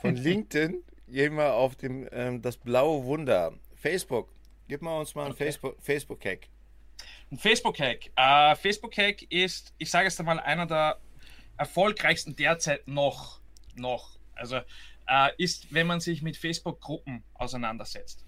Von 0.00 0.16
LinkedIn 0.16 0.82
gehen 1.08 1.36
wir 1.36 1.54
auf 1.54 1.76
dem, 1.76 2.08
ähm, 2.12 2.42
das 2.42 2.56
blaue 2.56 3.04
Wunder. 3.04 3.52
Facebook. 3.74 4.28
Gib 4.68 4.82
mal 4.82 5.00
uns 5.00 5.14
mal 5.14 5.30
okay. 5.30 5.52
Facebook-Hack. 5.52 5.84
Facebook 5.84 6.20
ein 7.30 7.38
Facebook-Hack. 7.38 8.10
Uh, 8.18 8.54
Facebook-Hack 8.54 9.22
ist, 9.30 9.74
ich 9.78 9.90
sage 9.90 10.08
es 10.08 10.18
einmal, 10.20 10.38
einer 10.40 10.66
der 10.66 10.98
erfolgreichsten 11.56 12.36
derzeit 12.36 12.86
noch. 12.86 13.40
noch. 13.74 14.18
Also 14.34 14.58
uh, 14.58 15.28
ist, 15.36 15.72
wenn 15.72 15.86
man 15.86 16.00
sich 16.00 16.22
mit 16.22 16.36
Facebook-Gruppen 16.36 17.24
auseinandersetzt. 17.34 18.24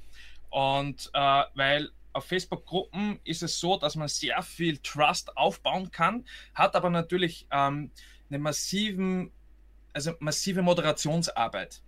Und 0.51 1.11
uh, 1.15 1.45
weil 1.55 1.91
auf 2.13 2.25
Facebook-Gruppen 2.25 3.21
ist 3.23 3.43
es 3.43 3.61
so, 3.61 3.77
dass 3.77 3.95
man 3.95 4.09
sehr 4.09 4.43
viel 4.43 4.79
Trust 4.79 5.37
aufbauen 5.37 5.91
kann, 5.93 6.25
hat 6.55 6.75
aber 6.75 6.91
natürlich 6.91 7.47
ähm, 7.53 7.93
eine 8.29 8.39
massiven, 8.39 9.31
also 9.93 10.13
massive 10.21 10.63
Moderationsarbeit, 10.63 11.83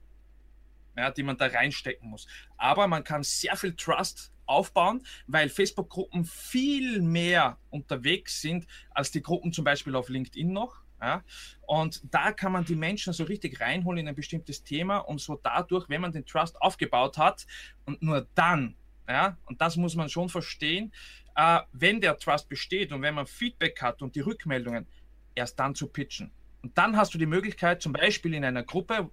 ja, 0.96 1.10
die 1.10 1.22
man 1.22 1.36
da 1.36 1.46
reinstecken 1.46 2.08
muss. 2.08 2.26
Aber 2.56 2.86
man 2.86 3.04
kann 3.04 3.22
sehr 3.22 3.56
viel 3.56 3.74
Trust 3.74 4.32
aufbauen, 4.46 5.02
weil 5.26 5.48
Facebook-Gruppen 5.48 6.24
viel 6.24 7.00
mehr 7.00 7.56
unterwegs 7.70 8.40
sind 8.40 8.66
als 8.90 9.10
die 9.10 9.22
Gruppen 9.22 9.52
zum 9.52 9.64
Beispiel 9.64 9.94
auf 9.94 10.08
LinkedIn 10.08 10.52
noch. 10.52 10.82
Ja? 11.00 11.22
Und 11.66 12.02
da 12.12 12.32
kann 12.32 12.52
man 12.52 12.64
die 12.64 12.74
Menschen 12.74 13.12
so 13.12 13.24
richtig 13.24 13.60
reinholen 13.60 14.00
in 14.00 14.08
ein 14.08 14.14
bestimmtes 14.14 14.62
Thema 14.64 14.98
und 14.98 15.20
so 15.20 15.38
dadurch, 15.42 15.88
wenn 15.88 16.00
man 16.00 16.12
den 16.12 16.26
Trust 16.26 16.60
aufgebaut 16.60 17.16
hat 17.16 17.46
und 17.84 18.02
nur 18.02 18.26
dann, 18.34 18.74
ja, 19.08 19.36
und 19.46 19.60
das 19.60 19.76
muss 19.76 19.94
man 19.94 20.08
schon 20.08 20.28
verstehen, 20.28 20.92
äh, 21.36 21.60
wenn 21.72 22.00
der 22.00 22.18
Trust 22.18 22.48
besteht 22.48 22.92
und 22.92 23.02
wenn 23.02 23.14
man 23.14 23.26
Feedback 23.26 23.80
hat 23.80 24.02
und 24.02 24.14
die 24.14 24.20
Rückmeldungen, 24.20 24.86
erst 25.34 25.58
dann 25.58 25.74
zu 25.74 25.86
pitchen. 25.86 26.32
Und 26.62 26.76
dann 26.76 26.96
hast 26.96 27.14
du 27.14 27.18
die 27.18 27.26
Möglichkeit, 27.26 27.82
zum 27.82 27.92
Beispiel 27.92 28.34
in 28.34 28.44
einer 28.44 28.62
Gruppe, 28.62 29.10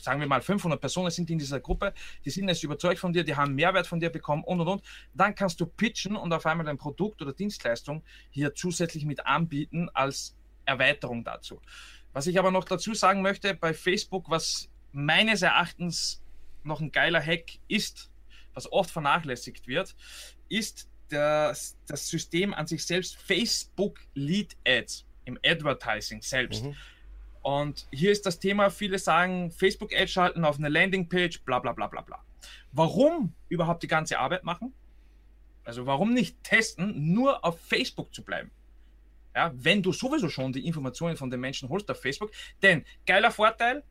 sagen 0.00 0.20
wir 0.20 0.26
mal 0.26 0.42
500 0.42 0.80
Personen 0.80 1.10
sind 1.10 1.30
in 1.30 1.38
dieser 1.38 1.60
Gruppe, 1.60 1.94
die 2.24 2.30
sind 2.30 2.48
jetzt 2.48 2.62
überzeugt 2.62 2.98
von 2.98 3.12
dir, 3.12 3.24
die 3.24 3.34
haben 3.34 3.54
Mehrwert 3.54 3.86
von 3.86 4.00
dir 4.00 4.10
bekommen 4.10 4.44
und 4.44 4.60
und 4.60 4.68
und. 4.68 4.82
Dann 5.14 5.34
kannst 5.34 5.60
du 5.60 5.66
pitchen 5.66 6.16
und 6.16 6.32
auf 6.32 6.44
einmal 6.46 6.68
ein 6.68 6.78
Produkt 6.78 7.22
oder 7.22 7.32
Dienstleistung 7.32 8.02
hier 8.30 8.54
zusätzlich 8.54 9.04
mit 9.04 9.26
anbieten 9.26 9.88
als 9.94 10.36
Erweiterung 10.66 11.24
dazu. 11.24 11.60
Was 12.12 12.26
ich 12.26 12.38
aber 12.38 12.50
noch 12.50 12.64
dazu 12.64 12.94
sagen 12.94 13.22
möchte, 13.22 13.54
bei 13.54 13.72
Facebook, 13.72 14.28
was 14.30 14.68
meines 14.92 15.42
Erachtens 15.42 16.22
noch 16.62 16.80
ein 16.80 16.92
geiler 16.92 17.22
Hack 17.22 17.58
ist, 17.68 18.10
was 18.54 18.70
oft 18.70 18.90
vernachlässigt 18.90 19.66
wird, 19.66 19.94
ist 20.48 20.88
das, 21.08 21.76
das 21.86 22.08
System 22.08 22.52
an 22.52 22.66
sich 22.66 22.84
selbst 22.84 23.16
Facebook 23.16 24.00
Lead 24.14 24.56
Ads 24.66 25.05
im 25.26 25.38
Advertising 25.44 26.22
selbst. 26.22 26.64
Mhm. 26.64 26.74
Und 27.42 27.86
hier 27.92 28.10
ist 28.10 28.26
das 28.26 28.40
Thema, 28.40 28.70
viele 28.70 28.98
sagen, 28.98 29.52
Facebook-Ads 29.52 30.10
schalten 30.10 30.44
auf 30.44 30.58
eine 30.58 30.68
Landingpage, 30.68 31.42
bla 31.42 31.58
bla 31.58 31.72
bla 31.72 31.86
bla 31.86 32.00
bla. 32.00 32.24
Warum 32.72 33.34
überhaupt 33.48 33.82
die 33.82 33.88
ganze 33.88 34.18
Arbeit 34.18 34.42
machen? 34.42 34.72
Also 35.64 35.86
warum 35.86 36.12
nicht 36.12 36.42
testen, 36.42 37.12
nur 37.12 37.44
auf 37.44 37.60
Facebook 37.60 38.14
zu 38.14 38.24
bleiben? 38.24 38.50
Ja, 39.34 39.52
wenn 39.54 39.82
du 39.82 39.92
sowieso 39.92 40.28
schon 40.28 40.52
die 40.52 40.66
Informationen 40.66 41.16
von 41.16 41.30
den 41.30 41.40
Menschen 41.40 41.68
holst 41.68 41.90
auf 41.90 42.00
Facebook. 42.00 42.30
Denn 42.62 42.84
geiler 43.06 43.30
Vorteil, 43.30 43.84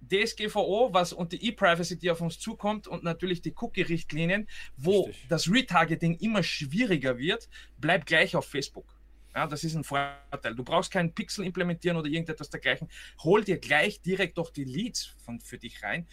DSGVO, 0.00 0.92
was 0.92 1.12
und 1.12 1.32
die 1.32 1.46
E-Privacy, 1.48 1.98
die 1.98 2.10
auf 2.10 2.20
uns 2.20 2.38
zukommt 2.38 2.88
und 2.88 3.04
natürlich 3.04 3.42
die 3.42 3.54
Cookie-Richtlinien, 3.54 4.48
wo 4.76 5.02
Richtig. 5.02 5.28
das 5.28 5.50
Retargeting 5.50 6.16
immer 6.18 6.42
schwieriger 6.42 7.18
wird, 7.18 7.48
bleibt 7.78 8.06
gleich 8.06 8.36
auf 8.36 8.46
Facebook. 8.46 8.95
Ja, 9.36 9.46
das 9.46 9.64
ist 9.64 9.74
ein 9.74 9.84
Vorteil. 9.84 10.54
Du 10.54 10.64
brauchst 10.64 10.90
keinen 10.90 11.12
Pixel 11.12 11.44
implementieren 11.44 11.98
oder 11.98 12.08
irgendetwas 12.08 12.48
dergleichen. 12.48 12.88
Hol 13.22 13.44
dir 13.44 13.58
gleich 13.58 14.00
direkt 14.00 14.38
doch 14.38 14.48
die 14.48 14.64
Leads 14.64 15.14
von, 15.18 15.40
für 15.40 15.58
dich 15.58 15.82
rein, 15.82 16.06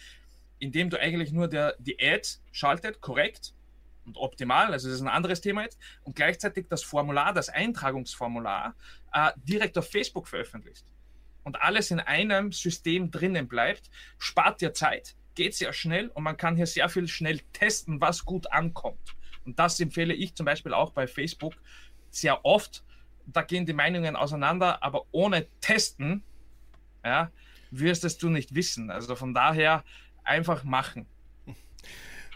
indem 0.58 0.90
du 0.90 1.00
eigentlich 1.00 1.32
nur 1.32 1.48
der, 1.48 1.74
die 1.78 1.96
Ad 1.98 2.28
schaltet, 2.52 3.00
korrekt 3.00 3.54
und 4.04 4.18
optimal, 4.18 4.74
also 4.74 4.88
das 4.88 4.96
ist 4.96 5.00
ein 5.00 5.08
anderes 5.08 5.40
Thema 5.40 5.62
jetzt, 5.62 5.78
und 6.02 6.14
gleichzeitig 6.14 6.66
das 6.68 6.82
Formular, 6.82 7.32
das 7.32 7.48
Eintragungsformular 7.48 8.74
äh, 9.14 9.30
direkt 9.36 9.78
auf 9.78 9.90
Facebook 9.90 10.28
veröffentlicht. 10.28 10.84
Und 11.44 11.62
alles 11.62 11.90
in 11.90 12.00
einem 12.00 12.52
System 12.52 13.10
drinnen 13.10 13.48
bleibt, 13.48 13.88
spart 14.18 14.60
dir 14.60 14.74
Zeit, 14.74 15.16
geht 15.34 15.54
sehr 15.54 15.72
schnell 15.72 16.08
und 16.08 16.24
man 16.24 16.36
kann 16.36 16.56
hier 16.56 16.66
sehr 16.66 16.90
viel 16.90 17.08
schnell 17.08 17.40
testen, 17.54 18.02
was 18.02 18.26
gut 18.26 18.52
ankommt. 18.52 19.16
Und 19.46 19.58
das 19.58 19.80
empfehle 19.80 20.12
ich 20.12 20.34
zum 20.34 20.44
Beispiel 20.44 20.74
auch 20.74 20.90
bei 20.90 21.06
Facebook 21.06 21.54
sehr 22.10 22.44
oft, 22.44 22.84
da 23.26 23.42
gehen 23.42 23.66
die 23.66 23.72
Meinungen 23.72 24.16
auseinander, 24.16 24.82
aber 24.82 25.04
ohne 25.12 25.46
Testen 25.60 26.22
ja, 27.04 27.30
wirst 27.70 28.22
du 28.22 28.30
nicht 28.30 28.54
wissen. 28.54 28.90
Also 28.90 29.16
von 29.16 29.34
daher 29.34 29.84
einfach 30.22 30.64
machen. 30.64 31.06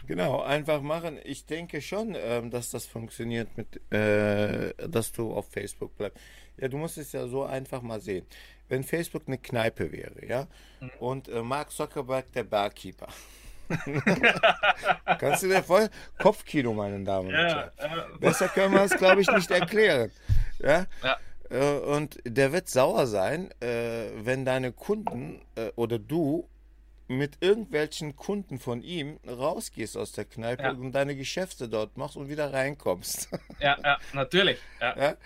Genau, 0.07 0.41
einfach 0.41 0.81
machen. 0.81 1.19
Ich 1.23 1.45
denke 1.45 1.81
schon, 1.81 2.15
ähm, 2.17 2.49
dass 2.49 2.71
das 2.71 2.87
funktioniert, 2.87 3.49
mit, 3.55 3.79
äh, 3.93 4.73
dass 4.87 5.11
du 5.11 5.33
auf 5.33 5.51
Facebook 5.51 5.95
bleibst. 5.97 6.19
Ja, 6.57 6.67
du 6.67 6.77
musst 6.77 6.97
es 6.97 7.11
ja 7.11 7.27
so 7.27 7.43
einfach 7.43 7.81
mal 7.81 8.01
sehen. 8.01 8.25
Wenn 8.69 8.83
Facebook 8.83 9.23
eine 9.27 9.37
Kneipe 9.37 9.91
wäre, 9.91 10.25
ja, 10.25 10.47
mhm. 10.79 10.89
und 10.99 11.27
äh, 11.27 11.41
Mark 11.41 11.71
Zuckerberg 11.71 12.31
der 12.33 12.43
Barkeeper. 12.43 13.07
Kannst 15.19 15.43
du 15.43 15.47
dir 15.47 15.61
voll 15.61 15.89
Kopfkino, 16.17 16.73
meine 16.73 17.03
Damen 17.03 17.27
und 17.27 17.35
Herren. 17.35 17.71
Ja, 17.77 17.85
äh, 17.85 18.17
Besser 18.19 18.47
können 18.47 18.73
wir 18.73 18.81
es, 18.81 18.97
glaube 18.97 19.21
ich, 19.21 19.29
nicht 19.29 19.51
erklären. 19.51 20.11
Ja. 20.59 20.85
ja. 21.03 21.17
Äh, 21.49 21.79
und 21.79 22.19
der 22.25 22.51
wird 22.51 22.69
sauer 22.69 23.07
sein, 23.07 23.49
äh, 23.61 24.09
wenn 24.15 24.45
deine 24.45 24.71
Kunden 24.71 25.41
äh, 25.55 25.71
oder 25.75 25.99
du 25.99 26.47
mit 27.07 27.37
irgendwelchen 27.41 28.15
Kunden 28.15 28.59
von 28.59 28.83
ihm 28.83 29.19
rausgehst 29.27 29.97
aus 29.97 30.11
der 30.11 30.25
Kneipe 30.25 30.63
ja. 30.63 30.71
und 30.71 30.91
deine 30.91 31.15
Geschäfte 31.15 31.67
dort 31.67 31.97
machst 31.97 32.15
und 32.15 32.29
wieder 32.29 32.53
reinkommst. 32.53 33.29
Ja, 33.59 33.77
ja 33.83 33.97
natürlich. 34.13 34.57
Ja. 34.79 34.97
ja. 34.97 35.17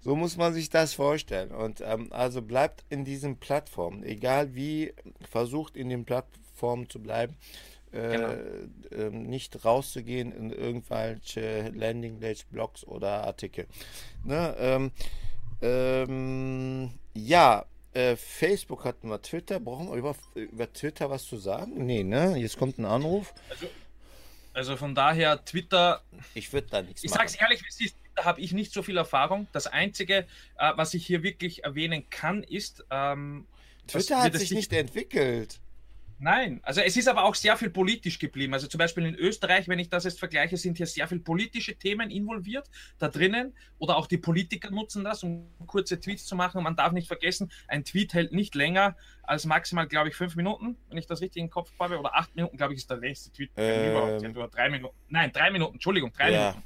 So 0.00 0.16
muss 0.16 0.36
man 0.36 0.54
sich 0.54 0.70
das 0.70 0.94
vorstellen. 0.94 1.52
Und 1.52 1.80
ähm, 1.80 2.08
also 2.10 2.42
bleibt 2.42 2.84
in 2.88 3.04
diesen 3.04 3.38
Plattformen, 3.38 4.02
egal 4.02 4.54
wie, 4.54 4.92
versucht 5.30 5.76
in 5.76 5.88
den 5.88 6.04
Plattformen 6.04 6.88
zu 6.88 7.00
bleiben. 7.00 7.36
Genau. 7.96 9.06
Äh, 9.06 9.10
nicht 9.10 9.64
rauszugehen 9.64 10.32
in 10.32 10.50
irgendwelche 10.50 11.70
Landingpage-Blogs 11.74 12.84
oder 12.84 13.24
Artikel. 13.24 13.66
Ne, 14.24 14.54
ähm, 14.58 14.92
ähm, 15.62 16.90
ja, 17.14 17.64
äh, 17.92 18.16
Facebook 18.16 18.84
hatten 18.84 19.08
wir, 19.08 19.22
Twitter. 19.22 19.58
Brauchen 19.58 19.88
wir 19.88 19.96
über, 19.96 20.14
über 20.34 20.72
Twitter 20.72 21.08
was 21.08 21.24
zu 21.24 21.36
sagen? 21.36 21.86
Nee, 21.86 22.04
ne? 22.04 22.36
Jetzt 22.36 22.58
kommt 22.58 22.78
ein 22.78 22.84
Anruf. 22.84 23.32
Also, 23.48 23.66
also 24.52 24.76
von 24.76 24.94
daher, 24.94 25.44
Twitter. 25.44 26.02
Ich 26.34 26.52
würde 26.52 26.68
da 26.70 26.82
nichts 26.82 27.02
ich 27.02 27.10
machen. 27.10 27.24
Ich 27.24 27.32
sag's 27.32 27.40
ehrlich, 27.40 27.62
wie 27.62 27.92
da 28.16 28.24
habe 28.24 28.40
ich 28.40 28.52
nicht 28.52 28.72
so 28.72 28.82
viel 28.82 28.96
Erfahrung. 28.96 29.46
Das 29.52 29.66
Einzige, 29.66 30.26
äh, 30.58 30.72
was 30.74 30.94
ich 30.94 31.06
hier 31.06 31.22
wirklich 31.22 31.64
erwähnen 31.64 32.08
kann, 32.10 32.42
ist. 32.42 32.84
Ähm, 32.90 33.46
Twitter 33.86 34.22
hat 34.22 34.34
sich 34.34 34.50
nicht 34.50 34.72
entwickelt. 34.72 35.60
Nein, 36.18 36.60
also 36.62 36.80
es 36.80 36.96
ist 36.96 37.08
aber 37.08 37.24
auch 37.24 37.34
sehr 37.34 37.56
viel 37.58 37.68
politisch 37.68 38.18
geblieben. 38.18 38.54
Also 38.54 38.66
zum 38.68 38.78
Beispiel 38.78 39.04
in 39.04 39.14
Österreich, 39.14 39.68
wenn 39.68 39.78
ich 39.78 39.90
das 39.90 40.04
jetzt 40.04 40.18
vergleiche, 40.18 40.56
sind 40.56 40.78
hier 40.78 40.86
sehr 40.86 41.06
viel 41.08 41.18
politische 41.20 41.76
Themen 41.76 42.10
involviert 42.10 42.70
da 42.98 43.08
drinnen. 43.08 43.54
Oder 43.78 43.96
auch 43.96 44.06
die 44.06 44.16
Politiker 44.16 44.70
nutzen 44.70 45.04
das, 45.04 45.22
um 45.22 45.50
kurze 45.66 46.00
Tweets 46.00 46.24
zu 46.24 46.34
machen. 46.34 46.58
Und 46.58 46.64
man 46.64 46.74
darf 46.74 46.92
nicht 46.92 47.06
vergessen, 47.06 47.52
ein 47.68 47.84
Tweet 47.84 48.14
hält 48.14 48.32
nicht 48.32 48.54
länger 48.54 48.96
als 49.24 49.44
maximal, 49.44 49.86
glaube 49.86 50.08
ich, 50.08 50.14
fünf 50.14 50.36
Minuten, 50.36 50.78
wenn 50.88 50.96
ich 50.96 51.06
das 51.06 51.20
richtig 51.20 51.42
im 51.42 51.50
Kopf 51.50 51.70
habe. 51.78 51.98
Oder 51.98 52.14
acht 52.16 52.34
Minuten, 52.34 52.56
glaube 52.56 52.72
ich, 52.72 52.78
ist 52.78 52.90
der 52.90 52.96
längste 52.96 53.30
Tweet 53.30 53.50
ähm, 53.56 53.90
überhaupt. 53.90 54.36
Oder 54.36 54.48
drei 54.48 54.70
Minuten. 54.70 54.96
Nein, 55.08 55.32
drei 55.32 55.50
Minuten, 55.50 55.74
Entschuldigung, 55.74 56.12
drei 56.12 56.32
ja. 56.32 56.48
Minuten. 56.50 56.64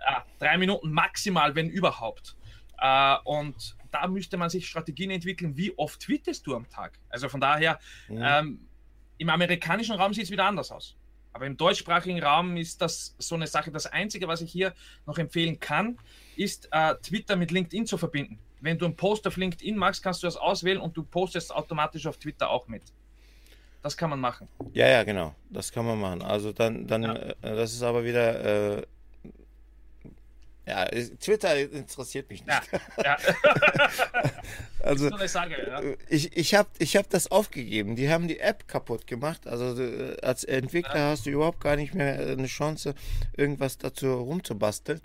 Ah, 0.00 0.24
drei 0.38 0.58
Minuten 0.58 0.90
maximal, 0.90 1.54
wenn 1.54 1.68
überhaupt. 1.68 2.36
Äh, 2.80 3.16
und 3.24 3.76
da 3.90 4.06
müsste 4.08 4.36
man 4.36 4.50
sich 4.50 4.68
Strategien 4.68 5.10
entwickeln, 5.10 5.56
wie 5.56 5.76
oft 5.78 6.00
tweetest 6.00 6.46
du 6.46 6.54
am 6.54 6.68
Tag. 6.68 6.98
Also 7.08 7.28
von 7.28 7.40
daher, 7.40 7.78
mhm. 8.08 8.22
ähm, 8.22 8.67
im 9.18 9.28
amerikanischen 9.28 9.94
Raum 9.96 10.14
sieht 10.14 10.24
es 10.24 10.30
wieder 10.30 10.46
anders 10.46 10.70
aus. 10.70 10.96
Aber 11.32 11.46
im 11.46 11.56
deutschsprachigen 11.56 12.22
Raum 12.22 12.56
ist 12.56 12.80
das 12.80 13.14
so 13.18 13.34
eine 13.34 13.46
Sache. 13.46 13.70
Das 13.70 13.86
Einzige, 13.86 14.26
was 14.26 14.40
ich 14.40 14.50
hier 14.50 14.74
noch 15.06 15.18
empfehlen 15.18 15.60
kann, 15.60 15.98
ist 16.36 16.68
äh, 16.72 16.94
Twitter 16.96 17.36
mit 17.36 17.50
LinkedIn 17.50 17.86
zu 17.86 17.98
verbinden. 17.98 18.38
Wenn 18.60 18.78
du 18.78 18.86
einen 18.86 18.96
Post 18.96 19.26
auf 19.26 19.36
LinkedIn 19.36 19.76
machst, 19.76 20.02
kannst 20.02 20.22
du 20.22 20.26
das 20.26 20.36
auswählen 20.36 20.80
und 20.80 20.96
du 20.96 21.04
postest 21.04 21.54
automatisch 21.54 22.06
auf 22.06 22.16
Twitter 22.16 22.50
auch 22.50 22.66
mit. 22.66 22.82
Das 23.82 23.96
kann 23.96 24.10
man 24.10 24.18
machen. 24.18 24.48
Ja, 24.72 24.88
ja, 24.88 25.04
genau. 25.04 25.34
Das 25.50 25.70
kann 25.70 25.86
man 25.86 26.00
machen. 26.00 26.22
Also 26.22 26.52
dann, 26.52 26.86
dann, 26.86 27.04
ja. 27.04 27.14
äh, 27.14 27.34
das 27.40 27.72
ist 27.72 27.82
aber 27.82 28.04
wieder, 28.04 28.78
äh, 28.78 28.82
Ja, 30.68 30.84
Twitter 30.84 31.58
interessiert 31.58 32.28
mich 32.28 32.44
nicht. 32.44 32.60
Ja, 32.98 33.02
ja. 33.02 33.16
also, 34.82 35.08
Sage, 35.26 35.96
ich, 36.10 36.36
ich 36.36 36.54
habe 36.54 36.68
ich 36.78 36.94
hab 36.94 37.08
das 37.08 37.30
aufgegeben. 37.30 37.96
Die 37.96 38.10
haben 38.10 38.28
die 38.28 38.38
App 38.38 38.68
kaputt 38.68 39.06
gemacht. 39.06 39.46
Also 39.46 39.82
äh, 39.82 40.20
als 40.20 40.44
Entwickler 40.44 41.08
hast 41.08 41.24
du 41.24 41.30
überhaupt 41.30 41.60
gar 41.60 41.76
nicht 41.76 41.94
mehr 41.94 42.18
eine 42.18 42.46
Chance, 42.48 42.94
irgendwas 43.34 43.78
dazu 43.78 44.12
rumzubasteln. 44.12 45.00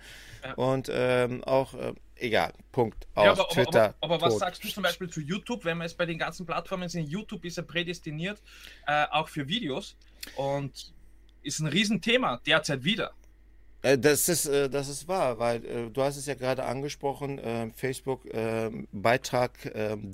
Und 0.58 0.92
ähm, 0.92 1.42
auch, 1.46 1.74
äh, 1.76 1.94
egal, 2.18 2.52
Punkt. 2.74 3.08
Aus, 3.16 3.40
aber, 3.40 3.48
Twitter. 3.48 3.96
Aber, 4.02 4.16
aber, 4.16 4.16
aber 4.16 4.26
was 4.26 4.40
sagst 4.40 4.66
du 4.66 4.68
zum 4.68 4.84
Beispiel 4.84 5.10
zu 5.10 5.22
YouTube, 5.22 5.64
wenn 5.64 5.78
wir 5.78 5.86
jetzt 5.86 5.98
bei 5.98 6.06
den 6.06 6.18
ganzen 6.18 6.46
Plattformen 6.46 6.90
sind? 6.90 7.08
YouTube 7.08 7.46
ist 7.46 7.56
ja 7.56 7.64
prädestiniert, 7.64 8.42
äh, 8.86 9.06
auch 9.12 9.30
für 9.30 9.48
Videos. 9.48 9.96
Und 10.36 10.92
ist 11.42 11.60
ein 11.60 11.68
Riesenthema 11.68 12.42
derzeit 12.46 12.84
wieder. 12.84 13.14
Äh, 13.84 14.00
das 14.00 14.30
ist, 14.30 14.48
äh, 14.48 14.70
das 14.70 14.90
ist 14.90 15.08
wahr, 15.08 15.38
weil 15.38 15.64
äh, 15.66 15.90
du 15.92 16.02
hast 16.02 16.18
es 16.18 16.26
ja 16.26 16.34
gerade 16.34 16.64
angesprochen, 16.64 17.40
Facebook 17.76 18.24
Beitrag 18.92 19.52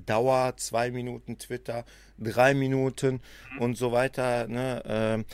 Dauer 0.05 0.57
zwei 0.57 0.91
Minuten, 0.91 1.37
Twitter 1.37 1.85
drei 2.17 2.53
Minuten 2.53 3.21
mhm. 3.53 3.61
und 3.61 3.77
so 3.77 3.91
weiter. 3.91 4.47
Ne? 4.47 4.83
Ähm, 4.85 5.25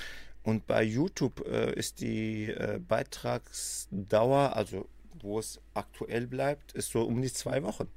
und 0.44 0.68
bei 0.68 0.84
YouTube 0.84 1.40
ist 1.40 2.02
die 2.02 2.54
Beitragsdauer, 2.88 4.56
also 4.56 4.88
wo 5.22 5.40
es 5.40 5.60
aktuell 5.74 6.28
bleibt, 6.28 6.74
ist 6.74 6.92
so 6.92 7.04
um 7.04 7.22
die 7.22 7.34
zwei 7.34 7.64
Wochen. 7.64 7.88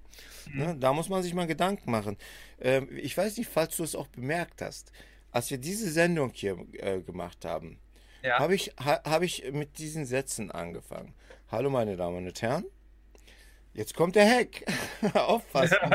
Mhm. 0.51 0.59
Ne? 0.59 0.77
Da 0.79 0.93
muss 0.93 1.09
man 1.09 1.23
sich 1.23 1.35
mal 1.35 1.47
Gedanken 1.47 1.91
machen. 1.91 2.17
Ähm, 2.61 2.89
ich 2.97 3.17
weiß 3.17 3.37
nicht, 3.37 3.51
falls 3.51 3.77
du 3.77 3.85
es 3.85 3.95
auch 3.95 4.09
bemerkt 4.09 4.63
hast, 4.63 4.93
als 5.31 5.51
wir 5.51 5.59
diese 5.59 5.91
Sendung 5.91 6.31
hier 6.33 6.57
gemacht 7.05 7.45
haben, 7.45 7.79
ja. 8.23 8.39
habe 8.39 8.55
ich, 8.55 8.73
ha, 8.83 9.01
hab 9.05 9.23
ich 9.23 9.51
mit 9.53 9.79
diesen 9.79 10.07
Sätzen 10.07 10.51
angefangen. 10.51 11.15
Hallo 11.51 11.71
meine 11.71 11.97
Damen 11.97 12.27
und 12.27 12.43
Herren, 12.43 12.65
jetzt 13.75 13.95
kommt 13.95 14.17
der 14.17 14.29
Hack. 14.29 14.65
Aufpassen. 15.15 15.79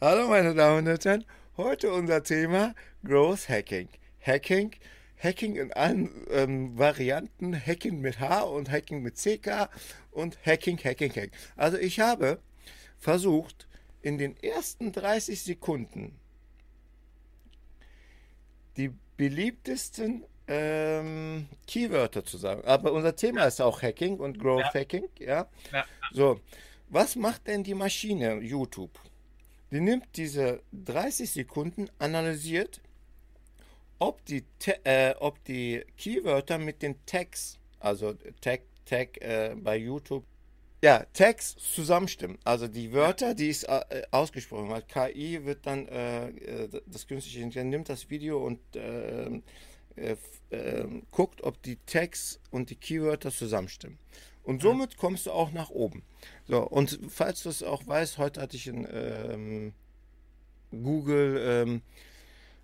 Hallo 0.00 0.28
meine 0.28 0.54
Damen 0.54 0.88
und 0.88 1.04
Herren, 1.04 1.24
heute 1.56 1.92
unser 1.92 2.22
Thema 2.22 2.74
Growth 3.04 3.48
Hacking. 3.48 3.88
Hacking, 4.20 4.74
Hacking 5.22 5.56
in 5.56 5.72
allen 5.72 6.26
ähm, 6.30 6.78
Varianten, 6.78 7.54
Hacking 7.54 8.00
mit 8.00 8.20
H 8.20 8.42
und 8.42 8.70
Hacking 8.70 9.02
mit 9.02 9.16
CK 9.16 9.68
und 10.10 10.38
Hacking, 10.44 10.78
Hacking, 10.78 11.10
Hacking. 11.10 11.32
Also 11.56 11.76
ich 11.78 12.00
habe 12.00 12.40
versucht, 12.98 13.68
in 14.04 14.18
den 14.18 14.36
ersten 14.42 14.92
30 14.92 15.42
Sekunden 15.42 16.18
die 18.76 18.92
beliebtesten 19.16 20.24
ähm, 20.46 21.48
Keywörter 21.66 22.24
zu 22.24 22.36
sagen. 22.36 22.64
Aber 22.64 22.92
unser 22.92 23.16
Thema 23.16 23.44
ist 23.44 23.60
auch 23.60 23.82
Hacking 23.82 24.18
und 24.18 24.38
Growth 24.38 24.74
ja. 24.74 24.80
Hacking, 24.80 25.08
ja? 25.18 25.48
ja? 25.72 25.84
So, 26.12 26.40
was 26.88 27.16
macht 27.16 27.46
denn 27.46 27.64
die 27.64 27.74
Maschine 27.74 28.40
YouTube? 28.40 28.98
Die 29.70 29.80
nimmt 29.80 30.06
diese 30.16 30.60
30 30.72 31.30
Sekunden, 31.30 31.88
analysiert, 31.98 32.80
ob 33.98 34.24
die, 34.26 34.44
äh, 34.84 35.14
ob 35.18 35.42
die 35.44 35.84
Keywörter 35.96 36.58
mit 36.58 36.82
den 36.82 37.04
Tags, 37.06 37.58
also 37.80 38.14
Tag, 38.40 38.60
Tag 38.84 39.20
äh, 39.22 39.56
bei 39.56 39.76
YouTube, 39.76 40.24
ja, 40.84 41.06
Tags 41.14 41.56
zusammenstimmen. 41.56 42.36
Also 42.44 42.68
die 42.68 42.92
Wörter, 42.92 43.34
die 43.34 43.48
ist 43.48 43.64
äh, 43.64 44.02
ausgesprochen 44.10 44.68
weil 44.68 44.82
KI 44.82 45.42
wird 45.46 45.64
dann, 45.64 45.88
äh, 45.88 46.28
äh, 46.28 46.82
das 46.86 47.06
künstliche 47.06 47.40
Intelligenz 47.40 47.70
nimmt 47.70 47.88
das 47.88 48.10
Video 48.10 48.44
und 48.44 48.60
ähm, 48.74 49.42
äh, 49.96 50.16
ähm, 50.50 51.04
guckt, 51.10 51.42
ob 51.42 51.62
die 51.62 51.78
Tags 51.86 52.38
und 52.50 52.68
die 52.68 52.74
Keywörter 52.76 53.30
zusammenstimmen. 53.30 53.98
Und 54.42 54.60
somit 54.60 54.98
kommst 54.98 55.24
du 55.24 55.30
auch 55.30 55.52
nach 55.52 55.70
oben. 55.70 56.02
So, 56.46 56.60
und 56.60 57.00
falls 57.08 57.44
du 57.44 57.48
es 57.48 57.62
auch 57.62 57.86
weißt, 57.86 58.18
heute 58.18 58.42
hatte 58.42 58.58
ich 58.58 58.68
ein 58.68 58.86
ähm, 58.92 59.72
Google 60.70 61.40
ähm, 61.46 61.82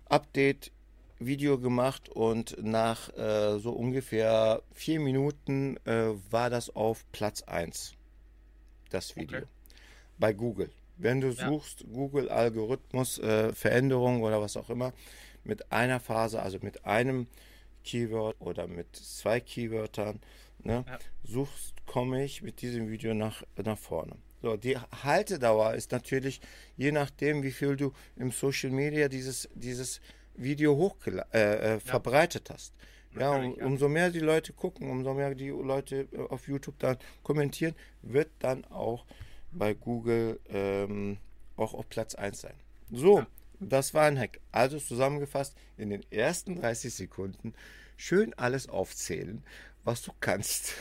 Update 0.05 0.71
Video 1.17 1.57
gemacht 1.57 2.09
und 2.09 2.55
nach 2.63 3.09
äh, 3.17 3.57
so 3.57 3.71
ungefähr 3.71 4.61
vier 4.73 4.99
Minuten 4.99 5.77
äh, 5.87 6.09
war 6.29 6.51
das 6.51 6.69
auf 6.75 7.03
Platz 7.11 7.41
1 7.41 7.95
das 8.93 9.15
Video. 9.15 9.39
Okay. 9.39 9.47
Bei 10.19 10.33
Google. 10.33 10.69
Wenn 10.97 11.21
du 11.21 11.29
ja. 11.29 11.47
suchst, 11.47 11.85
Google 11.91 12.29
Algorithmus, 12.29 13.17
äh, 13.19 13.53
Veränderung 13.53 14.21
oder 14.21 14.41
was 14.41 14.55
auch 14.57 14.69
immer, 14.69 14.93
mit 15.43 15.71
einer 15.71 15.99
Phase, 15.99 16.41
also 16.41 16.59
mit 16.61 16.85
einem 16.85 17.27
Keyword 17.83 18.39
oder 18.39 18.67
mit 18.67 18.95
zwei 18.95 19.39
Keywörtern, 19.39 20.19
ne, 20.59 20.85
ja. 20.87 20.99
suchst, 21.23 21.73
komme 21.87 22.23
ich 22.23 22.43
mit 22.43 22.61
diesem 22.61 22.89
Video 22.89 23.13
nach, 23.13 23.43
nach 23.57 23.77
vorne. 23.77 24.15
So, 24.41 24.57
die 24.57 24.77
Haltedauer 24.77 25.73
ist 25.75 25.91
natürlich, 25.91 26.41
je 26.75 26.91
nachdem, 26.91 27.43
wie 27.43 27.51
viel 27.51 27.75
du 27.75 27.93
im 28.15 28.31
Social 28.31 28.71
Media 28.71 29.07
dieses, 29.07 29.49
dieses 29.53 30.01
Video 30.35 30.75
hoch 30.75 30.95
äh, 31.05 31.75
äh, 31.75 31.79
verbreitet 31.79 32.49
hast. 32.49 32.73
Ja, 33.19 33.31
um, 33.31 33.53
umso 33.53 33.89
mehr 33.89 34.09
die 34.09 34.19
Leute 34.19 34.53
gucken, 34.53 34.89
umso 34.89 35.13
mehr 35.13 35.35
die 35.35 35.49
Leute 35.49 36.07
äh, 36.13 36.19
auf 36.29 36.47
YouTube 36.47 36.79
dann 36.79 36.97
kommentieren, 37.23 37.75
wird 38.01 38.29
dann 38.39 38.65
auch 38.65 39.05
bei 39.51 39.73
Google 39.73 40.39
ähm, 40.49 41.17
auch 41.57 41.73
auf 41.73 41.89
Platz 41.89 42.15
1 42.15 42.41
sein. 42.41 42.53
So, 42.89 43.19
ja. 43.19 43.27
das 43.59 43.93
war 43.93 44.05
ein 44.05 44.17
Hack. 44.17 44.39
Also 44.51 44.79
zusammengefasst, 44.79 45.55
in 45.77 45.89
den 45.89 46.09
ersten 46.11 46.59
30 46.59 46.93
Sekunden 46.93 47.53
schön 47.97 48.33
alles 48.35 48.69
aufzählen, 48.69 49.43
was 49.83 50.01
du 50.01 50.11
kannst. 50.19 50.73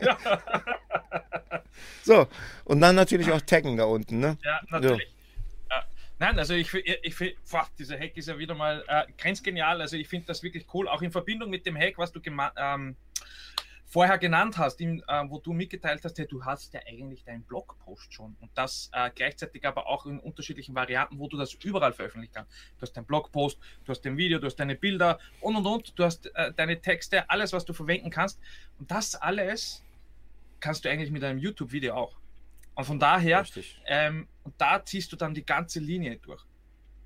Ja. 0.00 0.18
so, 2.02 2.26
und 2.64 2.80
dann 2.80 2.96
natürlich 2.96 3.30
auch 3.30 3.40
taggen 3.40 3.76
da 3.76 3.84
unten, 3.84 4.18
ne? 4.20 4.38
Ja, 4.42 4.60
natürlich. 4.70 5.08
So. 5.10 5.15
Nein, 6.18 6.38
also 6.38 6.54
ich, 6.54 6.72
ich 6.72 7.14
finde, 7.14 7.36
dieser 7.78 7.98
Hack 7.98 8.16
ist 8.16 8.28
ja 8.28 8.38
wieder 8.38 8.54
mal 8.54 8.82
äh, 8.88 9.04
grenzgenial. 9.18 9.80
Also 9.82 9.96
ich 9.96 10.08
finde 10.08 10.26
das 10.26 10.42
wirklich 10.42 10.66
cool, 10.72 10.88
auch 10.88 11.02
in 11.02 11.10
Verbindung 11.10 11.50
mit 11.50 11.66
dem 11.66 11.76
Hack, 11.76 11.98
was 11.98 12.10
du 12.10 12.20
ähm, 12.56 12.96
vorher 13.84 14.16
genannt 14.18 14.56
hast, 14.56 14.80
in, 14.80 15.02
äh, 15.08 15.24
wo 15.28 15.38
du 15.38 15.52
mitgeteilt 15.52 16.02
hast, 16.04 16.18
hey, 16.18 16.26
du 16.26 16.44
hast 16.44 16.72
ja 16.72 16.80
eigentlich 16.86 17.24
deinen 17.24 17.44
Blogpost 17.44 18.12
schon 18.12 18.36
und 18.40 18.50
das 18.54 18.90
äh, 18.92 19.10
gleichzeitig 19.14 19.64
aber 19.66 19.86
auch 19.86 20.06
in 20.06 20.18
unterschiedlichen 20.18 20.74
Varianten, 20.74 21.18
wo 21.18 21.28
du 21.28 21.36
das 21.36 21.52
überall 21.52 21.92
veröffentlichen 21.92 22.34
kannst. 22.34 22.52
Du 22.78 22.82
hast 22.82 22.92
deinen 22.94 23.06
Blogpost, 23.06 23.58
du 23.84 23.90
hast 23.90 24.00
dein 24.00 24.16
Video, 24.16 24.38
du 24.38 24.46
hast 24.46 24.56
deine 24.56 24.74
Bilder 24.74 25.18
und 25.40 25.56
und 25.56 25.66
und, 25.66 25.98
du 25.98 26.04
hast 26.04 26.34
äh, 26.34 26.52
deine 26.54 26.80
Texte, 26.80 27.28
alles, 27.30 27.52
was 27.52 27.64
du 27.64 27.72
verwenden 27.72 28.10
kannst 28.10 28.40
und 28.78 28.90
das 28.90 29.14
alles 29.14 29.82
kannst 30.60 30.84
du 30.84 30.90
eigentlich 30.90 31.10
mit 31.10 31.22
einem 31.22 31.38
YouTube-Video 31.38 31.94
auch. 31.94 32.16
Und 32.76 32.84
von 32.84 32.98
daher, 32.98 33.44
ähm, 33.86 34.28
da 34.58 34.84
ziehst 34.84 35.10
du 35.10 35.16
dann 35.16 35.34
die 35.34 35.44
ganze 35.44 35.80
Linie 35.80 36.18
durch. 36.18 36.44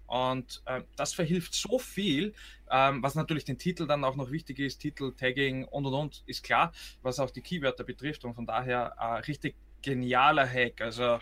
Und 0.09 0.61
äh, 0.65 0.83
das 0.97 1.15
verhilft 1.15 1.55
so 1.55 1.79
viel, 1.79 2.35
ähm, 2.69 3.01
was 3.01 3.15
natürlich 3.15 3.45
den 3.45 3.59
Titel 3.59 3.87
dann 3.87 4.03
auch 4.03 4.17
noch 4.17 4.33
wichtig 4.33 4.59
ist, 4.59 4.79
Titel, 4.79 5.15
Tagging 5.15 5.65
und 5.65 5.87
und 5.87 5.95
und, 5.95 6.25
ist 6.27 6.43
klar, 6.43 6.73
was 7.03 7.21
auch 7.21 7.31
die 7.31 7.41
Keywörter 7.41 7.85
betrifft. 7.85 8.25
Und 8.25 8.35
von 8.35 8.45
daher 8.45 8.93
äh, 8.99 9.05
richtig 9.21 9.55
genialer 9.83 10.49
Hack. 10.49 10.81
Also 10.81 11.21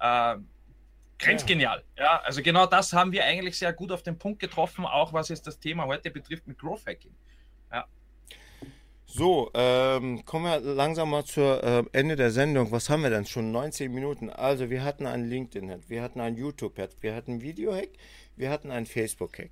äh, 0.00 0.36
grenzgenial. 1.20 1.84
Ja. 1.96 2.04
ja, 2.04 2.20
also 2.22 2.42
genau 2.42 2.66
das 2.66 2.92
haben 2.92 3.12
wir 3.12 3.24
eigentlich 3.24 3.56
sehr 3.56 3.72
gut 3.72 3.92
auf 3.92 4.02
den 4.02 4.18
Punkt 4.18 4.40
getroffen, 4.40 4.84
auch 4.84 5.12
was 5.12 5.28
jetzt 5.28 5.46
das 5.46 5.60
Thema 5.60 5.86
heute 5.86 6.10
betrifft 6.10 6.48
mit 6.48 6.58
Growth 6.58 6.86
Hacking. 6.86 7.14
Ja. 7.70 7.86
So, 9.06 9.50
ähm, 9.54 10.24
kommen 10.24 10.44
wir 10.44 10.60
langsam 10.60 11.10
mal 11.10 11.24
zur 11.24 11.62
äh, 11.62 11.84
Ende 11.92 12.16
der 12.16 12.30
Sendung. 12.30 12.72
Was 12.72 12.90
haben 12.90 13.02
wir 13.02 13.10
denn 13.10 13.26
schon? 13.26 13.52
19 13.52 13.92
Minuten. 13.92 14.30
Also, 14.30 14.70
wir 14.70 14.82
hatten 14.82 15.06
einen 15.06 15.28
LinkedIn-Hack, 15.28 15.82
wir 15.88 16.02
hatten 16.02 16.20
einen 16.20 16.36
YouTube-Hack, 16.36 16.90
wir 17.00 17.14
hatten 17.14 17.32
einen 17.32 17.42
Video-Hack, 17.42 17.90
wir 18.36 18.50
hatten 18.50 18.70
einen 18.70 18.86
Facebook-Hack. 18.86 19.50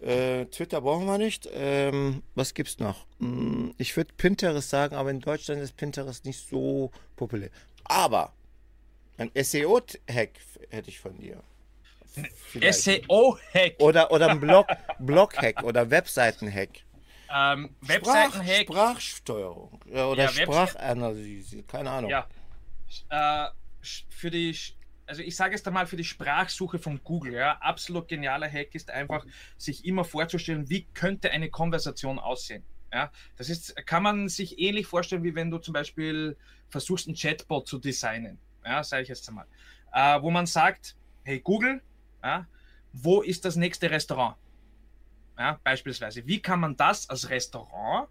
Äh, 0.00 0.46
Twitter 0.46 0.80
brauchen 0.80 1.04
wir 1.06 1.18
nicht. 1.18 1.48
Ähm, 1.52 2.22
was 2.34 2.54
gibt's 2.54 2.78
noch? 2.78 3.06
Hm, 3.18 3.74
ich 3.76 3.96
würde 3.96 4.12
Pinterest 4.16 4.70
sagen, 4.70 4.96
aber 4.96 5.10
in 5.10 5.20
Deutschland 5.20 5.60
ist 5.60 5.76
Pinterest 5.76 6.24
nicht 6.24 6.48
so 6.48 6.90
populär. 7.16 7.50
Aber 7.84 8.32
ein 9.18 9.30
SEO-Hack 9.34 10.30
hätte 10.70 10.88
ich 10.88 10.98
von 11.00 11.18
dir. 11.18 11.42
SEO-Hack. 12.54 13.74
Oder, 13.78 14.10
oder 14.10 14.30
ein 14.30 14.40
Blog, 14.40 14.66
Blog-Hack 14.98 15.62
oder 15.64 15.90
Webseiten-Hack. 15.90 16.70
Ähm, 17.32 17.76
Webseitenhack. 17.80 18.62
Sprach, 18.62 19.00
Sprachsteuerung 19.00 19.80
oder 19.86 20.24
ja, 20.24 20.28
Sprachanalyse, 20.28 21.62
keine 21.62 21.90
Ahnung. 21.90 22.10
Ja. 22.10 22.26
Äh, 23.08 23.50
für 24.08 24.30
die, 24.30 24.56
also 25.06 25.22
ich 25.22 25.36
sage 25.36 25.54
es 25.54 25.66
einmal 25.66 25.86
für 25.86 25.96
die 25.96 26.04
Sprachsuche 26.04 26.78
von 26.78 27.00
Google, 27.04 27.34
ja, 27.34 27.52
absolut 27.58 28.08
genialer 28.08 28.50
Hack 28.50 28.74
ist 28.74 28.90
einfach, 28.90 29.24
sich 29.56 29.84
immer 29.84 30.04
vorzustellen, 30.04 30.68
wie 30.68 30.86
könnte 30.92 31.30
eine 31.30 31.50
Konversation 31.50 32.18
aussehen. 32.18 32.64
Ja, 32.92 33.12
das 33.36 33.48
ist, 33.48 33.76
kann 33.86 34.02
man 34.02 34.28
sich 34.28 34.58
ähnlich 34.58 34.86
vorstellen, 34.86 35.22
wie 35.22 35.36
wenn 35.36 35.50
du 35.50 35.58
zum 35.58 35.74
Beispiel 35.74 36.36
versuchst, 36.68 37.06
einen 37.06 37.16
Chatbot 37.16 37.68
zu 37.68 37.78
designen. 37.78 38.38
Ja, 38.64 38.82
sage 38.82 39.04
ich 39.04 39.08
jetzt 39.08 39.28
einmal. 39.28 39.46
Äh, 39.92 40.20
wo 40.20 40.30
man 40.30 40.46
sagt, 40.46 40.96
hey 41.22 41.38
Google, 41.38 41.80
ja, 42.22 42.46
wo 42.92 43.22
ist 43.22 43.44
das 43.44 43.54
nächste 43.54 43.90
Restaurant? 43.90 44.36
Ja, 45.40 45.58
beispielsweise, 45.64 46.26
wie 46.26 46.38
kann 46.38 46.60
man 46.60 46.76
das 46.76 47.08
als 47.08 47.30
Restaurant 47.30 48.10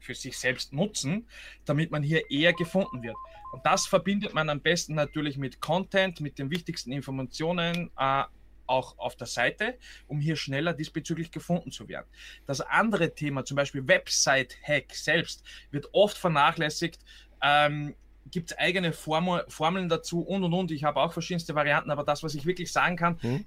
für 0.00 0.16
sich 0.16 0.36
selbst 0.36 0.72
nutzen, 0.72 1.28
damit 1.64 1.92
man 1.92 2.02
hier 2.02 2.28
eher 2.28 2.52
gefunden 2.52 3.04
wird. 3.04 3.14
Und 3.52 3.64
das 3.64 3.86
verbindet 3.86 4.34
man 4.34 4.48
am 4.50 4.60
besten 4.60 4.96
natürlich 4.96 5.38
mit 5.38 5.60
Content, 5.60 6.20
mit 6.20 6.40
den 6.40 6.50
wichtigsten 6.50 6.90
Informationen, 6.90 7.92
äh, 7.96 8.24
auch 8.66 8.98
auf 8.98 9.14
der 9.14 9.28
Seite, 9.28 9.78
um 10.08 10.18
hier 10.18 10.34
schneller 10.34 10.72
diesbezüglich 10.72 11.30
gefunden 11.30 11.70
zu 11.70 11.88
werden. 11.88 12.08
Das 12.46 12.60
andere 12.60 13.14
Thema, 13.14 13.44
zum 13.44 13.56
Beispiel 13.56 13.86
Website-Hack 13.86 14.92
selbst, 14.92 15.44
wird 15.70 15.88
oft 15.92 16.18
vernachlässigt. 16.18 16.98
Ähm, 17.42 17.94
gibt 18.32 18.50
es 18.50 18.58
eigene 18.58 18.92
Formel, 18.92 19.44
Formeln 19.46 19.88
dazu 19.88 20.20
und 20.20 20.42
und 20.42 20.52
und. 20.52 20.72
Ich 20.72 20.82
habe 20.82 21.00
auch 21.00 21.12
verschiedenste 21.12 21.54
Varianten, 21.54 21.92
aber 21.92 22.02
das, 22.02 22.24
was 22.24 22.34
ich 22.34 22.44
wirklich 22.44 22.72
sagen 22.72 22.96
kann, 22.96 23.22
hm? 23.22 23.44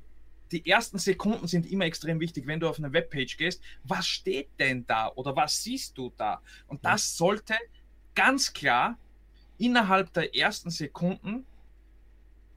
Die 0.52 0.68
ersten 0.70 0.98
Sekunden 0.98 1.48
sind 1.48 1.70
immer 1.72 1.86
extrem 1.86 2.20
wichtig, 2.20 2.48
wenn 2.48 2.60
du 2.60 2.68
auf 2.68 2.80
eine 2.80 2.92
Webpage 2.92 3.38
gehst. 3.38 3.62
Was 3.84 4.08
steht 4.08 4.50
denn 4.60 4.86
da 4.88 5.12
oder 5.16 5.36
was 5.36 5.64
siehst 5.64 5.98
du 5.98 6.12
da? 6.18 6.42
Und 6.68 6.84
das 6.84 7.18
sollte 7.18 7.56
ganz 8.16 8.54
klar 8.54 8.98
innerhalb 9.58 10.12
der 10.14 10.36
ersten 10.36 10.72
Sekunden 10.72 11.46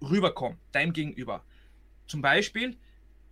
rüberkommen, 0.01 0.59
deinem 0.73 0.93
Gegenüber. 0.93 1.45
Zum 2.07 2.23
Beispiel, 2.23 2.77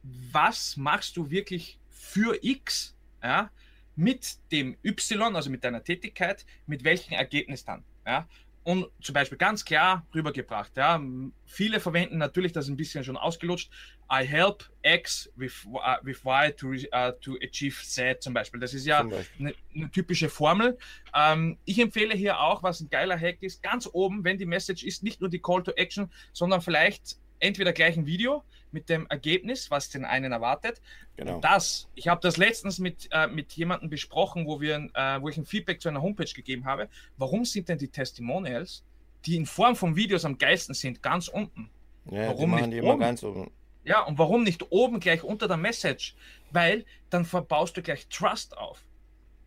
was 0.03 0.77
machst 0.77 1.16
du 1.16 1.31
wirklich 1.31 1.79
für 1.88 2.38
X 2.42 2.94
ja, 3.23 3.51
mit 3.96 4.38
dem 4.53 4.77
Y, 4.85 5.37
also 5.37 5.51
mit 5.51 5.64
deiner 5.64 5.83
Tätigkeit, 5.83 6.46
mit 6.66 6.85
welchem 6.85 7.14
Ergebnis 7.14 7.64
dann? 7.64 7.85
Ja? 8.07 8.29
Und 8.62 8.88
zum 9.01 9.14
Beispiel 9.14 9.38
ganz 9.38 9.64
klar 9.64 10.07
rübergebracht. 10.14 10.77
Ja. 10.77 11.01
Viele 11.46 11.81
verwenden 11.81 12.18
natürlich 12.18 12.53
das 12.53 12.68
ein 12.68 12.77
bisschen 12.77 13.05
schon 13.05 13.16
ausgelutscht. 13.16 13.70
I 14.12 14.25
help 14.25 14.68
X 14.83 15.31
with, 15.37 15.64
uh, 15.66 15.96
with 16.03 16.25
Y 16.25 16.57
to, 16.57 16.68
uh, 16.68 17.12
to 17.20 17.37
achieve 17.42 17.77
Z 17.83 18.23
zum 18.23 18.35
Beispiel. 18.35 18.61
Das 18.61 18.75
ist 18.75 18.85
ja 18.85 19.01
eine, 19.01 19.55
eine, 19.75 19.90
typische 19.90 20.29
Formel. 20.29 20.77
Ähm, 21.14 21.59
ich 21.64 21.79
empfehle 21.79 22.14
hier 22.14 22.40
auch, 22.40 22.62
was 22.62 22.81
ein 22.81 22.90
geiler 22.90 23.18
Hack 23.18 23.38
ist, 23.40 23.62
ganz 23.62 23.88
oben, 23.90 24.25
wenn 24.25 24.37
die 24.37 24.46
Message 24.46 24.83
ist, 24.85 25.03
nicht 25.03 25.20
nur 25.20 25.31
die 25.31 25.40
Call 25.40 25.62
to 25.62 25.70
Action, 25.73 26.11
sondern 26.33 26.61
vielleicht 26.61 27.16
entweder 27.40 27.72
gleich 27.72 27.96
ein 27.96 28.07
Video 28.07 28.44
mit 28.72 28.88
dem 28.88 29.07
Ergebnis, 29.09 29.70
was 29.70 29.88
den 29.88 30.05
einen 30.05 30.33
erwartet. 30.33 30.81
Genau. 31.16 31.40
Das, 31.40 31.88
ich 31.94 32.09
habe 32.09 32.20
das 32.20 32.37
letztens 32.37 32.79
mit, 32.79 33.09
äh, 33.11 33.26
mit 33.26 33.53
jemandem 33.53 33.90
besprochen, 33.90 34.46
wo, 34.46 34.61
wir, 34.61 34.88
äh, 34.94 35.20
wo 35.20 35.29
ich 35.29 35.37
ein 35.37 35.44
Feedback 35.44 35.81
zu 35.81 35.88
einer 35.88 36.03
Homepage 36.03 36.33
gegeben 36.33 36.64
habe. 36.64 36.88
Warum 37.16 37.44
sind 37.44 37.68
denn 37.68 37.79
die 37.79 37.88
Testimonials, 37.88 38.85
die 39.26 39.37
in 39.37 39.46
Form 39.46 39.76
von 39.76 39.96
Videos 39.96 40.24
am 40.24 40.38
geilsten 40.38 40.74
sind, 40.74 41.03
ganz 41.03 41.29
unten? 41.29 41.70
Ja, 42.11 42.29
warum 42.29 42.50
die 42.50 42.57
nicht 42.57 42.72
die 42.72 42.79
immer 42.79 42.94
oben? 42.94 43.00
ganz 43.00 43.24
oben. 43.24 43.50
Ja, 43.85 44.03
und 44.03 44.18
warum 44.18 44.44
nicht 44.44 44.70
oben 44.70 45.00
gleich 45.00 45.22
unter 45.22 45.48
der 45.48 45.57
Message? 45.57 46.14
Weil 46.53 46.85
dann 47.09 47.24
verbaust 47.24 47.76
du 47.76 47.83
gleich 47.83 48.07
Trust 48.09 48.57
auf. 48.57 48.85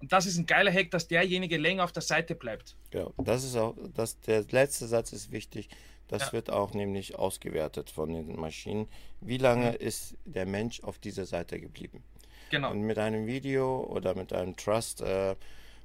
Und 0.03 0.12
das 0.12 0.25
ist 0.25 0.38
ein 0.38 0.45
geiler 0.45 0.71
Hack, 0.71 0.91
dass 0.91 1.08
derjenige 1.08 1.58
länger 1.58 1.84
auf 1.84 1.93
der 1.93 2.01
Seite 2.01 2.36
bleibt. 2.36 2.75
Ja, 2.93 3.08
das 3.17 3.45
ist 3.45 3.56
auch, 3.56 3.75
das, 3.93 4.19
der 4.21 4.43
letzte 4.51 4.86
Satz 4.88 5.13
ist 5.13 5.32
wichtig. 5.32 5.69
Das 6.13 6.28
ja. 6.28 6.34
wird 6.34 6.52
auch 6.52 6.76
nämlich 6.76 7.17
ausgewertet 7.17 7.89
von 7.89 8.13
den 8.13 8.39
Maschinen. 8.39 8.88
Wie 9.19 9.39
lange 9.39 9.71
mhm. 9.71 9.78
ist 9.78 10.15
der 10.26 10.45
Mensch 10.45 10.84
auf 10.84 10.99
dieser 10.99 11.26
Seite 11.26 11.60
geblieben? 11.60 12.04
Genau. 12.52 12.69
Und 12.69 12.82
mit 12.82 12.99
einem 12.99 13.26
Video 13.26 13.84
oder 13.89 14.13
mit 14.13 14.32
einem 14.32 14.56
Trust, 14.56 15.02
äh, 15.02 15.36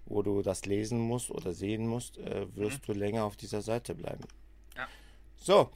wo 0.04 0.20
du 0.20 0.42
das 0.42 0.66
lesen 0.66 0.98
musst 0.98 1.30
oder 1.30 1.54
sehen 1.54 1.86
musst, 1.86 2.18
äh, 2.18 2.44
wirst 2.54 2.86
mhm. 2.86 2.92
du 2.92 2.98
länger 2.98 3.24
auf 3.24 3.36
dieser 3.36 3.62
Seite 3.62 3.94
bleiben. 3.94 4.22
Ja. 4.76 4.86
So. 5.38 5.70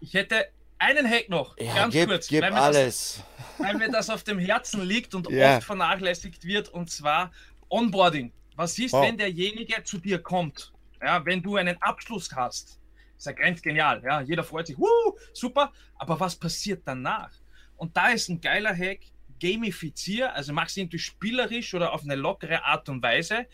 Ich 0.00 0.14
hätte 0.14 0.46
einen 0.78 1.06
Hack 1.06 1.28
noch, 1.28 1.54
ja, 1.58 1.74
ganz 1.74 1.92
gib, 1.92 2.08
kurz. 2.08 2.28
Gib 2.28 2.40
weil 2.40 2.54
alles. 2.54 3.22
Das, 3.58 3.66
weil 3.66 3.74
mir 3.74 3.90
das 3.90 4.08
auf 4.08 4.22
dem 4.22 4.38
Herzen 4.38 4.80
liegt 4.80 5.14
und 5.14 5.28
ja. 5.28 5.58
oft 5.58 5.66
vernachlässigt 5.66 6.46
wird, 6.46 6.70
und 6.70 6.90
zwar 6.90 7.32
Onboarding. 7.68 8.32
Was 8.56 8.78
ist, 8.78 8.94
oh. 8.94 9.02
wenn 9.02 9.18
derjenige 9.18 9.84
zu 9.84 9.98
dir 9.98 10.22
kommt? 10.22 10.72
Ja, 11.02 11.22
wenn 11.26 11.42
du 11.42 11.56
einen 11.56 11.76
Abschluss 11.82 12.32
hast, 12.34 12.78
ist 13.16 13.26
ja 13.26 13.32
ganz 13.32 13.62
genial. 13.62 14.02
Ja, 14.04 14.20
jeder 14.20 14.44
freut 14.44 14.66
sich, 14.66 14.78
Woo, 14.78 15.16
super. 15.32 15.72
Aber 15.96 16.18
was 16.18 16.36
passiert 16.36 16.82
danach? 16.84 17.30
Und 17.76 17.96
da 17.96 18.10
ist 18.10 18.28
ein 18.28 18.40
geiler 18.40 18.74
Hack, 18.74 19.00
gamifiziere, 19.40 20.32
also 20.32 20.52
machst 20.52 20.76
irgendwie 20.76 20.98
spielerisch 20.98 21.74
oder 21.74 21.92
auf 21.92 22.02
eine 22.02 22.14
lockere 22.14 22.64
Art 22.64 22.88
und 22.88 23.02
Weise 23.02 23.46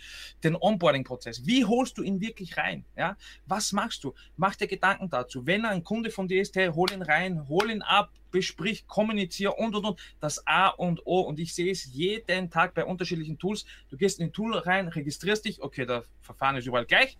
den 0.44 0.57
Onboarding-Prozess. 0.57 1.46
Wie 1.46 1.64
holst 1.64 1.99
du 1.99 2.03
ihn 2.03 2.20
wirklich 2.20 2.57
rein? 2.57 2.85
Ja? 2.96 3.16
Was 3.46 3.73
machst 3.73 4.05
du? 4.05 4.14
Mach 4.37 4.55
dir 4.57 4.66
Gedanken 4.66 5.11
dazu. 5.11 5.46
Wenn 5.46 5.64
ein 5.64 5.83
Kunde 5.83 6.11
von 6.11 6.29
dir 6.29 6.42
ist, 6.42 6.55
hey, 6.57 6.68
hol 6.68 6.90
ihn 6.92 7.03
rein, 7.03 7.49
hol 7.49 7.70
ihn 7.70 7.83
ab, 7.83 8.12
besprich, 8.31 8.87
kommuniziere 8.87 9.55
und 9.55 9.75
und 9.75 9.85
und. 9.85 10.01
Das 10.20 10.46
A 10.46 10.68
und 10.68 11.05
O. 11.07 11.20
Und 11.20 11.40
ich 11.40 11.55
sehe 11.55 11.73
es 11.73 11.87
jeden 11.92 12.51
Tag 12.51 12.75
bei 12.75 12.85
unterschiedlichen 12.85 13.38
Tools. 13.38 13.64
Du 13.88 13.96
gehst 13.96 14.20
in 14.20 14.27
ein 14.27 14.33
Tool 14.33 14.57
rein, 14.57 14.88
registrierst 14.88 15.44
dich, 15.44 15.61
okay, 15.61 15.87
das 15.87 16.05
Verfahren 16.20 16.57
ist 16.57 16.66
überall 16.66 16.87
gleich. 16.87 17.18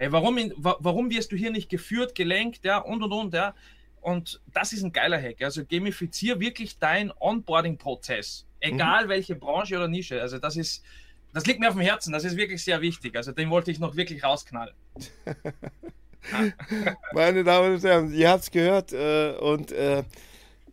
Hey, 0.00 0.10
warum, 0.12 0.38
warum 0.56 1.10
wirst 1.10 1.30
du 1.30 1.36
hier 1.36 1.50
nicht 1.50 1.68
geführt, 1.68 2.14
gelenkt, 2.14 2.64
ja, 2.64 2.78
und 2.78 3.02
und 3.02 3.12
und, 3.12 3.34
ja. 3.34 3.54
Und 4.00 4.40
das 4.46 4.72
ist 4.72 4.82
ein 4.82 4.92
geiler 4.92 5.20
Hack. 5.20 5.42
Also 5.42 5.62
gamifizier 5.62 6.40
wirklich 6.40 6.78
deinen 6.78 7.12
Onboarding-Prozess. 7.20 8.46
Egal 8.60 9.04
mhm. 9.04 9.08
welche 9.10 9.34
Branche 9.34 9.76
oder 9.76 9.88
Nische. 9.88 10.18
Also 10.22 10.38
das 10.38 10.56
ist, 10.56 10.82
das 11.34 11.44
liegt 11.44 11.60
mir 11.60 11.68
auf 11.68 11.74
dem 11.74 11.82
Herzen. 11.82 12.14
Das 12.14 12.24
ist 12.24 12.38
wirklich 12.38 12.64
sehr 12.64 12.80
wichtig. 12.80 13.14
Also 13.14 13.32
den 13.32 13.50
wollte 13.50 13.70
ich 13.70 13.78
noch 13.78 13.94
wirklich 13.94 14.24
rausknallen. 14.24 14.74
Meine 17.12 17.44
Damen 17.44 17.74
und 17.74 17.84
Herren, 17.84 18.10
ihr 18.14 18.30
habt 18.30 18.44
es 18.44 18.50
gehört 18.50 18.94
äh, 18.94 19.32
und 19.38 19.70
äh, 19.70 20.02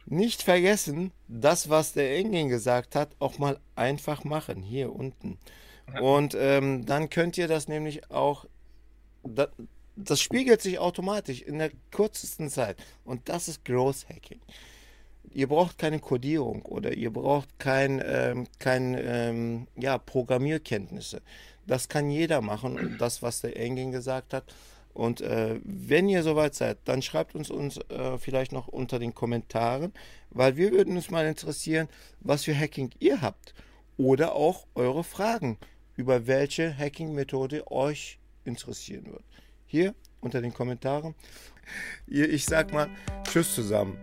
nicht 0.06 0.42
vergessen, 0.42 1.12
das, 1.28 1.70
was 1.70 1.92
der 1.92 2.16
Engin 2.16 2.48
gesagt 2.48 2.96
hat, 2.96 3.10
auch 3.20 3.40
mal 3.40 3.60
einfach 3.76 4.24
machen, 4.24 4.64
hier 4.64 4.94
unten. 4.96 5.38
Und 6.00 6.34
ähm, 6.40 6.86
dann 6.86 7.10
könnt 7.10 7.38
ihr 7.38 7.50
das 7.50 7.68
nämlich 7.68 8.10
auch, 8.10 8.46
das, 9.36 9.50
das 9.96 10.22
spiegelt 10.22 10.62
sich 10.62 10.80
automatisch 10.80 11.42
in 11.42 11.60
der 11.60 11.72
kürzesten 11.92 12.50
Zeit. 12.50 12.78
Und 13.04 13.30
das 13.30 13.48
ist 13.48 13.66
Growth 13.66 14.08
Hacking. 14.10 14.40
Ihr 15.34 15.48
braucht 15.48 15.78
keine 15.78 16.00
Codierung 16.00 16.62
oder 16.64 16.94
ihr 16.94 17.12
braucht 17.12 17.60
kein, 17.60 18.02
ähm, 18.06 18.48
kein 18.60 18.96
ähm, 19.00 19.68
ja, 19.76 19.98
Programmierkenntnisse. 19.98 21.22
Das 21.66 21.90
kann 21.90 22.10
jeder 22.10 22.42
machen. 22.42 22.96
das, 22.98 23.22
was 23.22 23.42
der 23.42 23.58
Engin 23.60 23.92
gesagt 23.92 24.34
hat. 24.34 24.46
Und 24.94 25.22
äh, 25.22 25.60
wenn 25.64 26.10
ihr 26.10 26.24
soweit 26.24 26.56
seid, 26.56 26.80
dann 26.86 27.04
schreibt 27.04 27.36
uns 27.36 27.52
uns 27.52 27.78
äh, 27.90 28.18
vielleicht 28.18 28.52
noch 28.52 28.68
unter 28.68 28.98
den 28.98 29.14
Kommentaren, 29.14 29.94
weil 30.32 30.58
wir 30.58 30.72
würden 30.72 30.96
uns 30.96 31.12
mal 31.12 31.28
interessieren, 31.28 31.88
was 32.20 32.46
für 32.46 32.58
Hacking 32.58 32.90
ihr 32.98 33.22
habt 33.22 33.54
oder 33.98 34.34
auch 34.34 34.66
eure 34.74 35.04
Fragen, 35.04 35.60
über 35.96 36.26
welche 36.26 36.76
Hacking-Methode 36.76 37.70
euch 37.70 38.18
interessieren 38.48 39.06
wird 39.06 39.24
hier 39.68 39.94
unter 40.22 40.42
den 40.42 40.54
Kommentaren. 40.54 41.14
Ich 42.08 42.46
sag 42.46 42.74
mal 42.74 42.90
Tschüss 43.24 43.54
zusammen. 43.54 43.98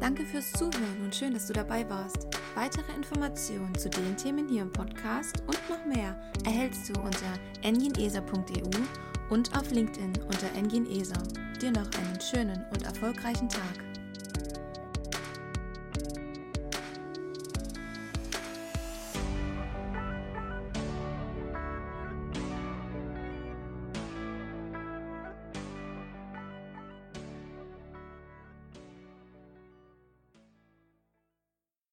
Danke 0.00 0.26
fürs 0.26 0.52
Zuhören 0.52 1.02
und 1.02 1.14
schön, 1.14 1.32
dass 1.32 1.46
du 1.46 1.54
dabei 1.54 1.88
warst. 1.88 2.26
Weitere 2.54 2.92
Informationen 2.94 3.74
zu 3.74 3.88
den 3.88 4.16
Themen 4.16 4.48
hier 4.48 4.62
im 4.62 4.72
Podcast 4.72 5.42
und 5.46 5.58
noch 5.70 5.84
mehr 5.86 6.20
erhältst 6.44 6.88
du 6.90 7.00
unter 7.00 7.38
enginesa.eu 7.62 9.30
und 9.30 9.56
auf 9.56 9.70
LinkedIn 9.70 10.12
unter 10.22 10.52
enginesa. 10.56 11.16
Dir 11.60 11.70
noch 11.70 11.90
einen 11.94 12.20
schönen 12.20 12.62
und 12.72 12.82
erfolgreichen 12.82 13.48
Tag. 13.48 13.93